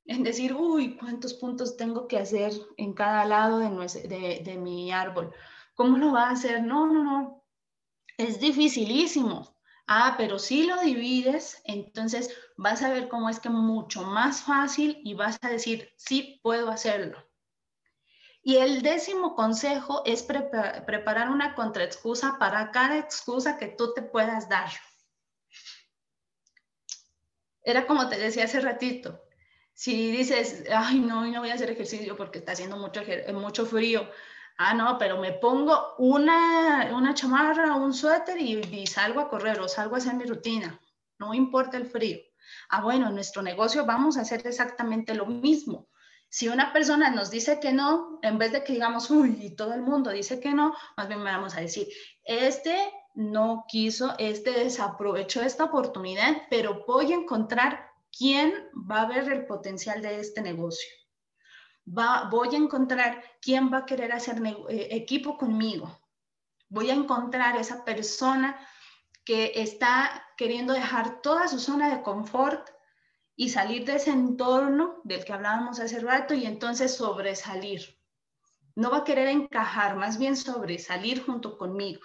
en 0.04 0.21
decir, 0.21 0.54
uy, 0.54 0.97
¿cuántos 0.97 1.34
puntos 1.36 1.78
tengo 1.78 2.10
que 2.10 2.17
hacer 2.17 2.52
en 2.75 2.93
cada 2.93 3.23
lado 3.23 3.60
de, 3.60 4.41
de 4.43 4.58
mi 4.58 4.91
árbol? 4.91 5.34
¿Cómo 5.75 5.97
lo 5.97 6.12
va 6.12 6.23
a 6.23 6.32
hacer? 6.32 6.62
No, 6.62 6.88
no, 6.88 7.06
no. 7.06 7.38
Es 8.19 8.41
dificilísimo. 8.41 9.55
Ah, 9.88 10.15
pero 10.17 10.39
si 10.39 10.63
lo 10.63 10.82
divides, 10.82 11.62
entonces 11.63 12.29
vas 12.58 12.84
a 12.84 12.91
ver 12.91 13.08
cómo 13.08 13.29
es 13.29 13.39
que 13.39 13.49
mucho 13.49 14.03
más 14.03 14.41
fácil 14.41 14.99
y 15.05 15.13
vas 15.13 15.39
a 15.41 15.49
decir, 15.49 15.89
sí, 15.95 16.38
puedo 16.43 16.69
hacerlo. 16.69 17.17
Y 18.43 18.58
el 18.58 18.82
décimo 18.82 19.36
consejo 19.36 20.03
es 20.05 20.21
preparar 20.23 21.29
una 21.29 21.55
contraexcusa 21.55 22.38
para 22.39 22.71
cada 22.71 22.97
excusa 22.97 23.58
que 23.58 23.67
tú 23.67 23.93
te 23.93 24.01
puedas 24.01 24.49
dar. 24.49 24.69
Era 27.63 27.88
como 27.88 28.10
te 28.10 28.17
decía 28.17 28.43
hace 28.43 28.60
ratito, 28.60 29.23
si 29.73 30.12
dices, 30.12 30.65
ay, 30.75 30.99
no, 30.99 31.25
no 31.25 31.39
voy 31.39 31.51
a 31.51 31.53
hacer 31.53 31.69
ejercicio 31.69 32.17
porque 32.17 32.39
está 32.39 32.51
haciendo 32.51 32.75
mucho, 32.75 33.01
mucho 33.34 33.65
frío, 33.65 34.10
Ah, 34.62 34.74
no, 34.74 34.98
pero 34.98 35.17
me 35.17 35.32
pongo 35.32 35.95
una, 36.00 36.91
una 36.93 37.13
chamarra, 37.13 37.78
un 37.78 37.93
suéter 37.93 38.38
y, 38.41 38.86
salgo 38.88 39.22
a 39.22 39.30
correr 39.30 39.58
o 39.62 39.69
salgo 39.69 39.95
a 39.95 40.00
hacer 40.00 40.15
mi 40.15 40.26
rutina. 40.26 40.78
No 41.17 41.34
importa 41.34 41.78
el 41.78 41.86
frío. 41.86 42.17
Ah, 42.67 42.82
bueno, 42.82 43.08
en 43.08 43.15
nuestro 43.15 43.41
negocio 43.41 43.86
vamos 43.86 44.17
a 44.17 44.22
hacer 44.22 44.45
exactamente 44.45 45.13
lo 45.13 45.26
mismo. 45.28 45.88
Si 46.28 46.50
una 46.50 46.74
persona 46.74 47.10
nos 47.10 47.32
dice 47.32 47.62
que 47.62 47.72
no, 47.72 48.19
en 48.22 48.38
vez 48.38 48.52
de 48.52 48.65
que 48.65 48.74
digamos, 48.74 49.10
uy, 49.10 49.38
y 49.41 49.56
todo 49.56 49.74
el 49.74 49.82
mundo 49.82 50.10
dice 50.10 50.41
que 50.41 50.54
no, 50.54 50.76
más 50.98 51.08
bien 51.08 51.24
vamos 51.24 51.56
a 51.56 51.62
decir, 51.62 51.88
este 52.26 52.78
no 53.15 53.63
quiso, 53.65 54.13
este 54.19 54.52
desaprovechó 54.52 55.41
esta 55.41 55.63
oportunidad, 55.63 56.36
pero 56.50 56.84
voy 56.86 57.13
a 57.13 57.15
encontrar 57.15 57.91
quién 58.12 58.54
va 58.76 59.04
a 59.04 59.08
ver 59.08 59.32
el 59.32 59.45
potencial 59.45 60.02
de 60.02 60.19
este 60.19 60.41
negocio 60.41 60.98
voy 61.89 62.54
a 62.54 62.58
encontrar 62.58 63.23
quién 63.41 63.71
va 63.71 63.80
a 63.80 63.86
querer 63.86 64.12
hacer 64.12 64.41
eh, 64.69 64.88
equipo 64.91 65.38
conmigo. 65.38 65.99
Voy 66.69 66.89
a 66.91 66.93
encontrar 66.93 67.58
esa 67.58 67.84
persona 67.84 68.60
que 69.25 69.54
está 69.56 70.23
queriendo 70.38 70.73
dejar 70.73 71.21
toda 71.21 71.47
su 71.47 71.60
zona 71.60 71.95
de 71.95 72.04
confort 72.04 72.69
y 73.36 73.49
salir 73.49 73.86
de 73.86 73.95
ese 73.95 74.12
entorno 74.12 75.02
del 75.04 75.23
que 75.23 75.34
hablábamos 75.34 75.80
hace 75.80 75.99
rato 75.99 76.34
y 76.34 76.45
entonces 76.45 76.95
sobresalir. 76.95 77.97
No 78.75 78.91
va 78.91 78.97
a 78.97 79.04
querer 79.04 79.28
encajar, 79.28 79.95
más 79.95 80.19
bien 80.19 80.36
sobresalir 80.36 81.23
junto 81.23 81.58
conmigo. 81.58 82.02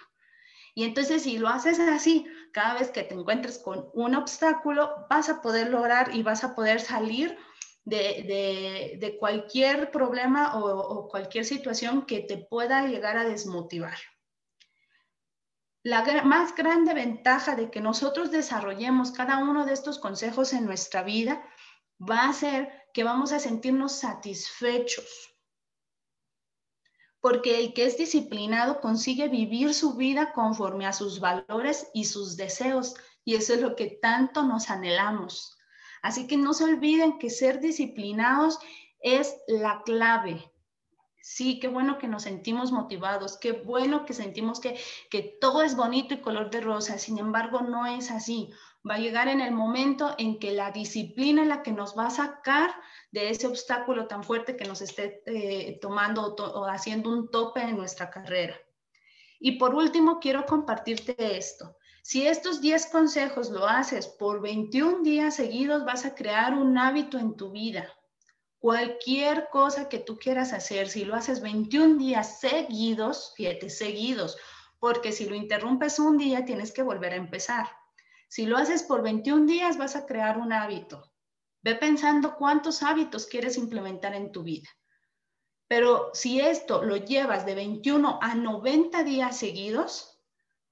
Y 0.73 0.83
entonces 0.83 1.23
si 1.23 1.37
lo 1.37 1.47
haces 1.47 1.79
así, 1.79 2.25
cada 2.51 2.73
vez 2.73 2.89
que 2.89 3.03
te 3.03 3.13
encuentres 3.13 3.59
con 3.59 3.89
un 3.93 4.15
obstáculo, 4.15 5.05
vas 5.09 5.29
a 5.29 5.41
poder 5.41 5.69
lograr 5.69 6.13
y 6.13 6.23
vas 6.23 6.43
a 6.43 6.55
poder 6.55 6.81
salir 6.81 7.37
de, 7.85 9.15
cualquier 9.19 9.91
problema 9.91 10.59
o, 10.59 11.07
cualquier 11.07 11.45
situación 11.45 12.05
que 12.05 12.21
te 12.21 12.37
pueda 12.37 12.87
llegar 12.87 13.17
a 13.17 13.25
desmotivar. 13.25 13.97
La 15.83 16.03
más 16.23 16.55
grande 16.55 16.95
ventaja 16.95 17.55
de 17.55 17.69
que 17.69 17.79
nosotros 17.79 18.31
desarrollemos 18.31 19.11
cada 19.11 19.37
uno 19.37 19.65
de 19.65 19.73
estos 19.73 19.99
consejos 19.99 20.51
en 20.53 20.65
nuestra 20.65 21.03
vida 21.03 21.47
va 22.01 22.27
a 22.27 22.33
ser 22.33 22.71
que 22.91 23.03
vamos 23.03 23.31
a 23.31 23.39
sentirnos 23.39 23.91
satisfechos. 23.91 25.31
Porque 27.21 27.59
el 27.59 27.73
que 27.73 27.85
es 27.85 27.97
disciplinado 27.97 28.81
consigue 28.81 29.27
vivir 29.27 29.73
su 29.73 29.95
vida 29.95 30.33
conforme 30.33 30.87
a 30.87 30.93
sus 30.93 31.19
valores 31.19 31.87
y 31.93 32.05
sus 32.05 32.35
deseos. 32.35 32.95
Y 33.23 33.35
eso 33.35 33.53
es 33.53 33.61
lo 33.61 33.75
que 33.75 33.97
tanto 34.01 34.43
nos 34.43 34.69
anhelamos. 34.69 35.55
Así 36.05 36.27
que 36.27 36.37
no 36.37 36.53
se 36.53 36.65
olviden 36.65 37.17
que 37.17 37.31
ser 37.31 37.59
disciplinados 37.59 38.59
es 38.99 39.35
la 39.47 39.81
clave. 39.83 40.51
Sí, 41.19 41.59
qué 41.59 41.67
bueno 41.67 41.97
que 41.97 42.07
nos 42.07 42.21
sentimos 42.21 42.71
motivados, 42.71 43.39
qué 43.39 43.53
bueno 43.53 44.05
que 44.05 44.13
sentimos 44.13 44.59
que, 44.59 44.79
que 45.09 45.35
todo 45.41 45.63
es 45.63 45.75
bonito 45.75 46.13
y 46.13 46.21
color 46.21 46.51
de 46.51 46.61
rosa. 46.61 46.99
Sin 46.99 47.17
embargo, 47.17 47.61
no 47.61 47.87
es 47.87 48.11
así. 48.11 48.51
Va 48.87 48.93
a 48.93 48.99
llegar 48.99 49.29
en 49.29 49.41
el 49.41 49.51
momento 49.51 50.13
en 50.19 50.37
que 50.37 50.51
la 50.51 50.69
disciplina 50.69 51.41
es 51.41 51.47
la 51.47 51.63
que 51.63 51.71
nos 51.71 51.97
va 51.97 52.05
a 52.05 52.11
sacar 52.11 52.69
de 53.11 53.31
ese 53.31 53.47
obstáculo 53.47 54.05
tan 54.05 54.23
fuerte 54.23 54.55
que 54.55 54.65
nos 54.65 54.83
esté 54.83 55.23
eh, 55.25 55.79
tomando 55.81 56.35
o 56.35 56.65
haciendo 56.67 57.09
un 57.09 57.31
tope 57.31 57.63
en 57.63 57.77
nuestra 57.77 58.11
carrera. 58.11 58.55
Y 59.39 59.53
por 59.53 59.73
último, 59.73 60.19
quiero 60.19 60.45
compartirte 60.45 61.15
esto. 61.35 61.75
Si 62.07 62.27
estos 62.27 62.61
10 62.61 62.85
consejos 62.91 63.49
lo 63.49 63.67
haces 63.67 64.05
por 64.05 64.39
21 64.39 65.01
días 65.01 65.37
seguidos, 65.37 65.85
vas 65.85 66.05
a 66.05 66.13
crear 66.13 66.53
un 66.53 66.77
hábito 66.77 67.17
en 67.17 67.35
tu 67.35 67.49
vida. 67.49 67.91
Cualquier 68.59 69.49
cosa 69.49 69.89
que 69.89 69.97
tú 69.97 70.19
quieras 70.19 70.53
hacer, 70.53 70.87
si 70.87 71.03
lo 71.03 71.15
haces 71.15 71.41
21 71.41 71.97
días 71.97 72.39
seguidos, 72.39 73.33
fíjate, 73.35 73.71
seguidos, 73.71 74.37
porque 74.79 75.11
si 75.11 75.25
lo 75.25 75.33
interrumpes 75.33 75.97
un 75.97 76.19
día, 76.19 76.45
tienes 76.45 76.71
que 76.71 76.83
volver 76.83 77.13
a 77.13 77.15
empezar. 77.15 77.67
Si 78.27 78.45
lo 78.45 78.57
haces 78.57 78.83
por 78.83 79.01
21 79.01 79.47
días, 79.47 79.79
vas 79.79 79.95
a 79.95 80.05
crear 80.05 80.37
un 80.37 80.53
hábito. 80.53 81.11
Ve 81.63 81.73
pensando 81.73 82.35
cuántos 82.35 82.83
hábitos 82.83 83.25
quieres 83.25 83.57
implementar 83.57 84.13
en 84.13 84.31
tu 84.31 84.43
vida. 84.43 84.69
Pero 85.67 86.11
si 86.13 86.39
esto 86.39 86.83
lo 86.83 86.97
llevas 86.97 87.47
de 87.47 87.55
21 87.55 88.19
a 88.21 88.35
90 88.35 89.03
días 89.03 89.35
seguidos, 89.35 90.14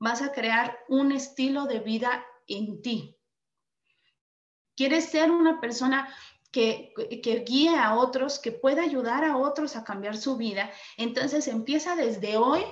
vas 0.04 0.22
a 0.22 0.34
crear 0.34 0.78
un 0.90 1.14
estilo 1.14 1.66
de 1.66 1.80
vida 1.80 2.26
en 2.48 2.82
ti. 2.82 3.18
Quieres 4.76 5.06
ser 5.06 5.32
una 5.32 5.62
persona 5.62 6.14
que, 6.52 6.94
que, 7.24 7.46
guíe 7.48 7.78
a 7.78 7.96
otros, 7.96 8.38
que 8.38 8.52
pueda 8.52 8.84
ayudar 8.84 9.24
a 9.24 9.38
otros 9.38 9.78
a 9.78 9.86
cambiar 9.86 10.18
su 10.18 10.36
vida. 10.36 10.70
Entonces 10.98 11.48
empieza 11.48 11.96
desde 11.96 12.36
hoy 12.36 12.64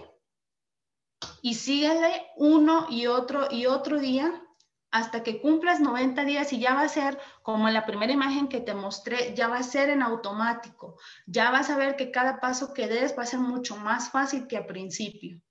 y 1.41 1.53
síguele 1.53 2.27
uno 2.35 2.87
y 2.89 3.07
otro 3.07 3.47
y 3.49 3.65
otro 3.65 3.99
día 3.99 4.43
hasta 4.91 5.23
que 5.23 5.39
cumplas 5.39 5.79
90 5.79 6.25
días 6.25 6.51
y 6.51 6.59
ya 6.59 6.73
va 6.73 6.81
a 6.81 6.89
ser 6.89 7.17
como 7.43 7.69
en 7.69 7.73
la 7.73 7.85
primera 7.85 8.11
imagen 8.11 8.49
que 8.49 8.59
te 8.59 8.73
mostré, 8.73 9.33
ya 9.35 9.47
va 9.47 9.59
a 9.59 9.63
ser 9.63 9.89
en 9.89 10.01
automático. 10.01 10.97
Ya 11.25 11.49
vas 11.49 11.69
a 11.69 11.77
ver 11.77 11.95
que 11.95 12.11
cada 12.11 12.41
paso 12.41 12.73
que 12.73 12.89
des 12.89 13.17
va 13.17 13.23
a 13.23 13.25
ser 13.25 13.39
mucho 13.39 13.77
más 13.77 14.09
fácil 14.09 14.47
que 14.47 14.57
al 14.57 14.65
principio. 14.65 15.41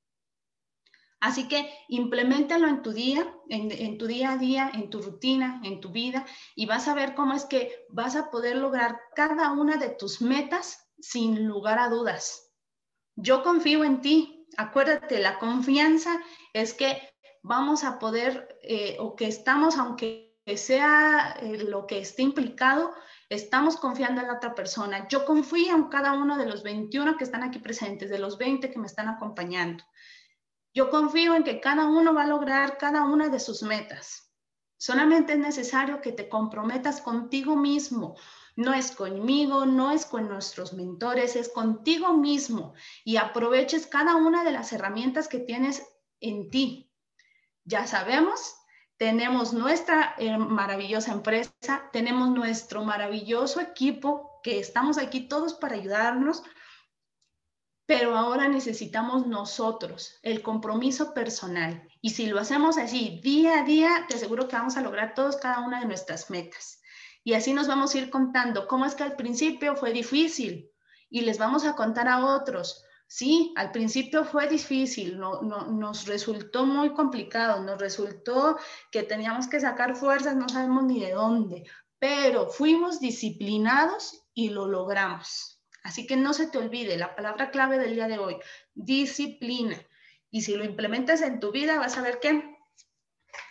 Así 1.21 1.49
que 1.49 1.71
implementalo 1.89 2.67
en 2.67 2.81
tu 2.81 2.93
día, 2.93 3.31
en, 3.51 3.99
tu 3.99 4.07
día 4.07 4.33
a 4.33 4.37
día, 4.39 4.71
en 4.73 4.89
tu 4.89 5.03
rutina, 5.03 5.61
en 5.65 5.79
tu 5.81 5.91
vida, 5.91 6.25
y 6.55 6.65
vas 6.65 6.89
a 6.89 6.95
ver 6.95 7.15
cómo 7.15 7.35
es 7.35 7.45
que 7.45 7.85
vas 7.91 8.17
a 8.17 8.31
poder 8.31 8.57
lograr 8.57 8.99
cada 9.15 9.53
una 9.53 9.77
de 9.77 9.91
tus 9.91 10.23
metas 10.23 10.91
sin 10.99 11.47
lugar 11.47 11.79
a 11.79 11.91
dudas. 11.91 12.51
Yo 13.17 13.43
confío 13.43 13.85
en 13.85 14.01
ti. 14.01 14.47
Acuérdate, 14.57 15.21
la 15.21 15.39
confianza 15.39 16.21
es 16.55 16.73
que 16.73 16.99
vamos 17.43 17.85
a 17.85 17.99
poder, 17.99 18.59
eh, 18.63 18.97
o 18.99 19.15
que 19.15 19.27
estamos, 19.27 19.77
aunque 19.77 20.41
sea 20.57 21.37
eh, 21.41 21.59
lo 21.59 21.87
que 21.87 21.99
esté 22.01 22.23
implicado, 22.23 22.95
estamos 23.29 23.77
confiando 23.77 24.23
en 24.23 24.27
la 24.27 24.35
otra 24.35 24.55
persona. 24.55 25.07
Yo 25.09 25.25
confío 25.25 25.77
en 25.77 25.85
cada 25.85 26.15
uno 26.15 26.37
de 26.39 26.47
los 26.47 26.63
21 26.63 27.17
que 27.17 27.25
están 27.25 27.43
aquí 27.43 27.59
presentes, 27.59 28.11
de 28.11 28.19
los 28.19 28.39
20 28.39 28.71
que 28.71 28.79
me 28.79 28.87
están 28.87 29.09
acompañando. 29.09 29.85
Yo 30.73 30.91
confío 30.91 31.35
en 31.35 31.45
que 31.45 31.61
cada 31.61 31.87
uno 31.87 32.15
va 32.15 32.23
a 32.23 32.29
lograr 32.29 32.79
cada 32.79 33.05
una 33.05 33.29
de 33.29 33.41
sus 33.41 33.63
metas. 33.63 34.33
Solamente 34.77 35.35
es 35.35 35.39
necesario 35.39 36.01
que 36.01 36.13
te 36.13 36.29
comprometas 36.29 37.01
contigo 37.01 37.57
mismo. 37.57 38.17
No 38.57 38.73
es 38.75 38.93
conmigo, 38.93 39.67
no 39.67 39.91
es 39.91 40.07
con 40.07 40.29
nuestros 40.29 40.73
mentores, 40.73 41.37
es 41.37 41.49
contigo 41.49 42.15
mismo 42.15 42.75
y 43.05 43.17
aproveches 43.17 43.87
cada 43.87 44.17
una 44.17 44.45
de 44.45 44.53
las 44.53 44.73
herramientas 44.73 45.29
que 45.29 45.39
tienes 45.39 45.87
en 46.21 46.51
ti, 46.51 46.91
ya 47.65 47.87
sabemos, 47.87 48.57
tenemos 48.97 49.53
nuestra 49.53 50.15
eh, 50.19 50.37
maravillosa 50.37 51.13
empresa, 51.13 51.89
tenemos 51.93 52.31
nuestro 52.31 52.85
maravilloso 52.85 53.61
equipo, 53.61 54.41
que 54.43 54.59
estamos 54.59 54.99
aquí 54.99 55.29
todos 55.29 55.55
para 55.55 55.77
ayudarnos, 55.77 56.43
pero 57.91 58.17
ahora 58.17 58.47
necesitamos 58.47 59.27
nosotros 59.27 60.21
el 60.23 60.43
compromiso 60.43 61.13
personal. 61.13 61.89
Y 62.01 62.11
si 62.11 62.27
lo 62.27 62.39
hacemos 62.39 62.79
así 62.79 63.21
día 63.21 63.59
a 63.59 63.65
día, 63.65 64.07
te 64.09 64.15
aseguro 64.15 64.47
que 64.47 64.55
vamos 64.55 64.77
a 64.77 64.81
lograr 64.81 65.13
todos 65.13 65.37
cada 65.39 65.59
una 65.59 65.81
de 65.81 65.87
nuestras 65.87 66.31
metas. 66.31 66.81
Y 67.25 67.33
así 67.33 67.53
nos 67.53 67.67
vamos 67.67 67.93
a 67.93 67.99
ir 67.99 68.09
contando 68.09 68.69
cómo 68.69 68.87
es 68.87 68.95
que 68.95 69.03
al 69.03 69.17
principio 69.17 69.75
fue 69.75 69.93
difícil 69.93 70.71
y 71.09 71.23
les 71.23 71.39
vamos 71.39 71.65
a 71.65 71.75
contar 71.75 72.07
a 72.07 72.25
otros 72.25 72.85
Sí, 73.09 73.53
al 73.57 73.73
principio 73.73 74.25
fue 74.25 74.47
difícil, 74.47 75.19
no, 75.19 75.43
nos 75.43 76.07
resultó 76.07 76.67
muy 76.67 76.95
complicado, 76.95 77.61
nos 77.61 77.81
resultó 77.81 78.57
que 78.93 79.03
teníamos 79.03 79.49
que 79.49 79.59
sacar 79.59 79.97
fuerzas, 79.97 80.37
no 80.37 80.49
sabemos 80.49 80.85
ni 80.85 81.01
de 81.01 81.11
dónde, 81.11 81.65
pero 81.99 82.47
fuimos 82.47 83.01
disciplinados 83.01 84.23
y 84.33 84.51
lo 84.51 84.67
logramos. 84.67 85.60
Así 85.83 86.07
que 86.07 86.17
no 86.17 86.35
se 86.35 86.47
te 86.47 86.59
olvide 86.59 86.97
la 86.97 87.15
palabra 87.15 87.51
clave 87.51 87.79
del 87.79 87.95
día 87.95 88.09
de 88.09 88.19
hoy, 88.19 88.37
disciplina. 88.75 89.77
Y 90.31 90.43
si 90.43 90.55
lo 90.55 90.65
implementas 90.65 91.23
en 91.23 91.41
tu 91.41 91.51
vida, 91.51 91.79
vas 91.79 91.97
a 91.97 92.03
ver 92.03 92.21
que 92.21 92.57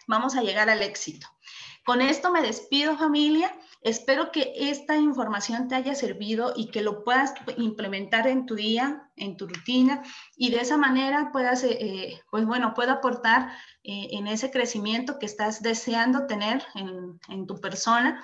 vamos 0.08 0.36
a 0.36 0.42
llegar 0.42 0.70
al 0.70 0.82
éxito. 0.82 1.28
Con 1.86 2.02
esto 2.02 2.32
me 2.32 2.42
despido 2.42 2.98
familia. 2.98 3.56
Espero 3.82 4.32
que 4.32 4.54
esta 4.56 4.98
información 4.98 5.68
te 5.68 5.76
haya 5.76 5.96
servido 5.96 6.54
y 6.56 6.70
que 6.70 6.82
lo 6.82 7.04
puedas 7.04 7.34
implementar 7.58 8.28
en 8.28 8.46
tu 8.46 8.56
día, 8.56 9.10
en 9.16 9.38
tu 9.38 9.48
rutina 9.48 10.04
y 10.36 10.52
de 10.52 10.60
esa 10.60 10.78
manera 10.78 11.32
puedas, 11.32 11.64
eh, 11.64 11.78
eh, 11.80 12.22
pues 12.30 12.46
bueno, 12.46 12.74
pueda 12.74 12.94
aportar 12.94 13.50
eh, 13.84 14.10
en 14.12 14.28
ese 14.28 14.52
crecimiento 14.52 15.18
que 15.18 15.26
estás 15.26 15.62
deseando 15.62 16.28
tener 16.28 16.64
en, 16.76 17.20
en 17.30 17.48
tu 17.48 17.60
persona. 17.62 18.24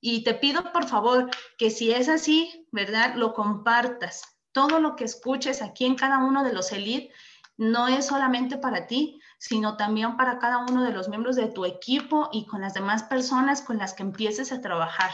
Y 0.00 0.24
te 0.24 0.34
pido 0.34 0.72
por 0.72 0.86
favor 0.86 1.30
que 1.58 1.70
si 1.70 1.92
es 1.92 2.08
así, 2.08 2.66
¿verdad? 2.70 3.14
Lo 3.16 3.34
compartas. 3.34 4.22
Todo 4.52 4.80
lo 4.80 4.96
que 4.96 5.04
escuches 5.04 5.62
aquí 5.62 5.84
en 5.84 5.96
cada 5.96 6.18
uno 6.18 6.44
de 6.44 6.52
los 6.52 6.72
elite 6.72 7.12
no 7.56 7.88
es 7.88 8.06
solamente 8.06 8.58
para 8.58 8.86
ti, 8.86 9.20
sino 9.38 9.76
también 9.76 10.16
para 10.16 10.38
cada 10.38 10.58
uno 10.58 10.82
de 10.82 10.92
los 10.92 11.08
miembros 11.08 11.36
de 11.36 11.48
tu 11.48 11.64
equipo 11.64 12.28
y 12.32 12.46
con 12.46 12.60
las 12.60 12.74
demás 12.74 13.02
personas 13.04 13.62
con 13.62 13.78
las 13.78 13.94
que 13.94 14.02
empieces 14.02 14.52
a 14.52 14.60
trabajar. 14.60 15.10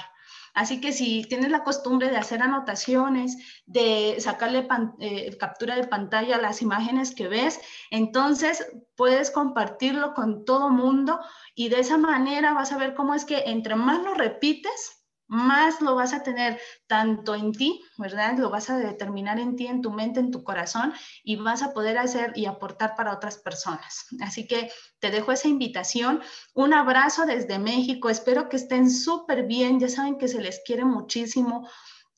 Así 0.54 0.80
que 0.80 0.92
si 0.92 1.24
tienes 1.24 1.50
la 1.50 1.64
costumbre 1.64 2.10
de 2.10 2.18
hacer 2.18 2.42
anotaciones, 2.42 3.36
de 3.66 4.16
sacarle 4.18 4.68
eh, 5.00 5.36
captura 5.38 5.76
de 5.76 5.86
pantalla 5.86 6.36
a 6.36 6.40
las 6.42 6.60
imágenes 6.60 7.14
que 7.14 7.28
ves, 7.28 7.60
entonces 7.90 8.66
puedes 8.94 9.30
compartirlo 9.30 10.12
con 10.14 10.44
todo 10.44 10.68
mundo 10.68 11.20
y 11.54 11.68
de 11.70 11.80
esa 11.80 11.96
manera 11.96 12.52
vas 12.52 12.72
a 12.72 12.78
ver 12.78 12.94
cómo 12.94 13.14
es 13.14 13.24
que 13.24 13.44
entre 13.46 13.76
más 13.76 14.02
lo 14.02 14.14
repites, 14.14 15.01
más 15.32 15.80
lo 15.80 15.94
vas 15.94 16.12
a 16.12 16.22
tener 16.22 16.60
tanto 16.86 17.34
en 17.34 17.52
ti, 17.52 17.82
¿verdad? 17.96 18.36
Lo 18.36 18.50
vas 18.50 18.68
a 18.68 18.76
determinar 18.76 19.40
en 19.40 19.56
ti, 19.56 19.66
en 19.66 19.80
tu 19.80 19.90
mente, 19.90 20.20
en 20.20 20.30
tu 20.30 20.44
corazón 20.44 20.92
y 21.24 21.36
vas 21.36 21.62
a 21.62 21.72
poder 21.72 21.96
hacer 21.96 22.34
y 22.36 22.44
aportar 22.44 22.94
para 22.96 23.14
otras 23.14 23.38
personas. 23.38 24.08
Así 24.20 24.46
que 24.46 24.70
te 24.98 25.10
dejo 25.10 25.32
esa 25.32 25.48
invitación. 25.48 26.20
Un 26.52 26.74
abrazo 26.74 27.24
desde 27.24 27.58
México. 27.58 28.10
Espero 28.10 28.50
que 28.50 28.56
estén 28.56 28.90
súper 28.90 29.46
bien. 29.46 29.80
Ya 29.80 29.88
saben 29.88 30.18
que 30.18 30.28
se 30.28 30.42
les 30.42 30.60
quiere 30.66 30.84
muchísimo. 30.84 31.66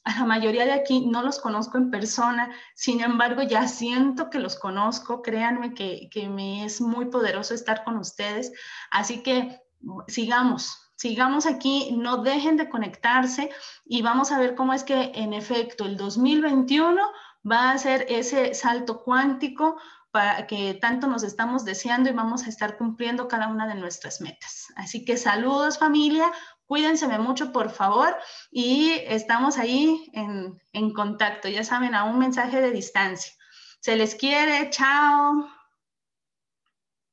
A 0.03 0.19
la 0.19 0.25
mayoría 0.25 0.65
de 0.65 0.73
aquí 0.73 1.07
no 1.07 1.23
los 1.23 1.39
conozco 1.39 1.79
en 1.79 1.93
persona, 1.93 2.51
sin 2.75 3.01
embargo 3.01 3.43
ya 3.43 3.69
siento 3.69 4.29
que 4.29 4.41
los 4.41 4.59
conozco, 4.59 5.23
créanme 5.23 5.73
que, 5.73 6.09
que 6.11 6.29
me 6.29 6.67
es 6.67 6.83
muy 6.83 7.07
poderoso 7.07 7.55
estar 7.55 7.85
con 7.85 7.97
ustedes, 7.97 8.53
así 8.91 9.23
que 9.23 9.62
sigamos, 10.07 10.84
sigamos 10.97 11.47
aquí, 11.47 11.92
no 11.92 12.18
dejen 12.18 12.57
de 12.57 12.68
conectarse 12.68 13.51
y 13.84 14.03
vamos 14.03 14.32
a 14.32 14.38
ver 14.38 14.55
cómo 14.55 14.72
es 14.72 14.84
que 14.84 15.12
en 15.14 15.32
efecto 15.32 15.84
el 15.84 15.97
2021 15.97 17.01
va 17.51 17.70
a 17.70 17.78
ser 17.78 18.07
ese 18.09 18.55
salto 18.55 19.03
cuántico 19.03 19.76
para 20.11 20.47
que 20.47 20.74
tanto 20.74 21.09
nos 21.09 21.24
estamos 21.24 21.64
deseando 21.64 22.09
y 22.09 22.12
vamos 22.12 22.45
a 22.45 22.49
estar 22.49 22.76
cumpliendo 22.76 23.26
cada 23.26 23.49
una 23.49 23.66
de 23.66 23.74
nuestras 23.74 24.20
metas. 24.20 24.68
Así 24.76 25.05
que 25.05 25.16
saludos 25.16 25.78
familia, 25.78 26.30
cuídense 26.66 27.09
mucho 27.18 27.53
por 27.53 27.70
favor 27.70 28.16
y 28.53 28.92
estamos 29.07 29.59
ahí 29.59 30.09
en, 30.12 30.62
en 30.72 30.92
contacto, 30.92 31.49
ya 31.49 31.64
saben, 31.64 31.97
a 31.97 32.05
un 32.05 32.18
mensaje 32.18 32.61
de 32.61 32.70
distancia. 32.70 33.32
Se 33.80 33.97
les 33.97 34.14
quiere, 34.14 34.70
chao. 34.70 35.64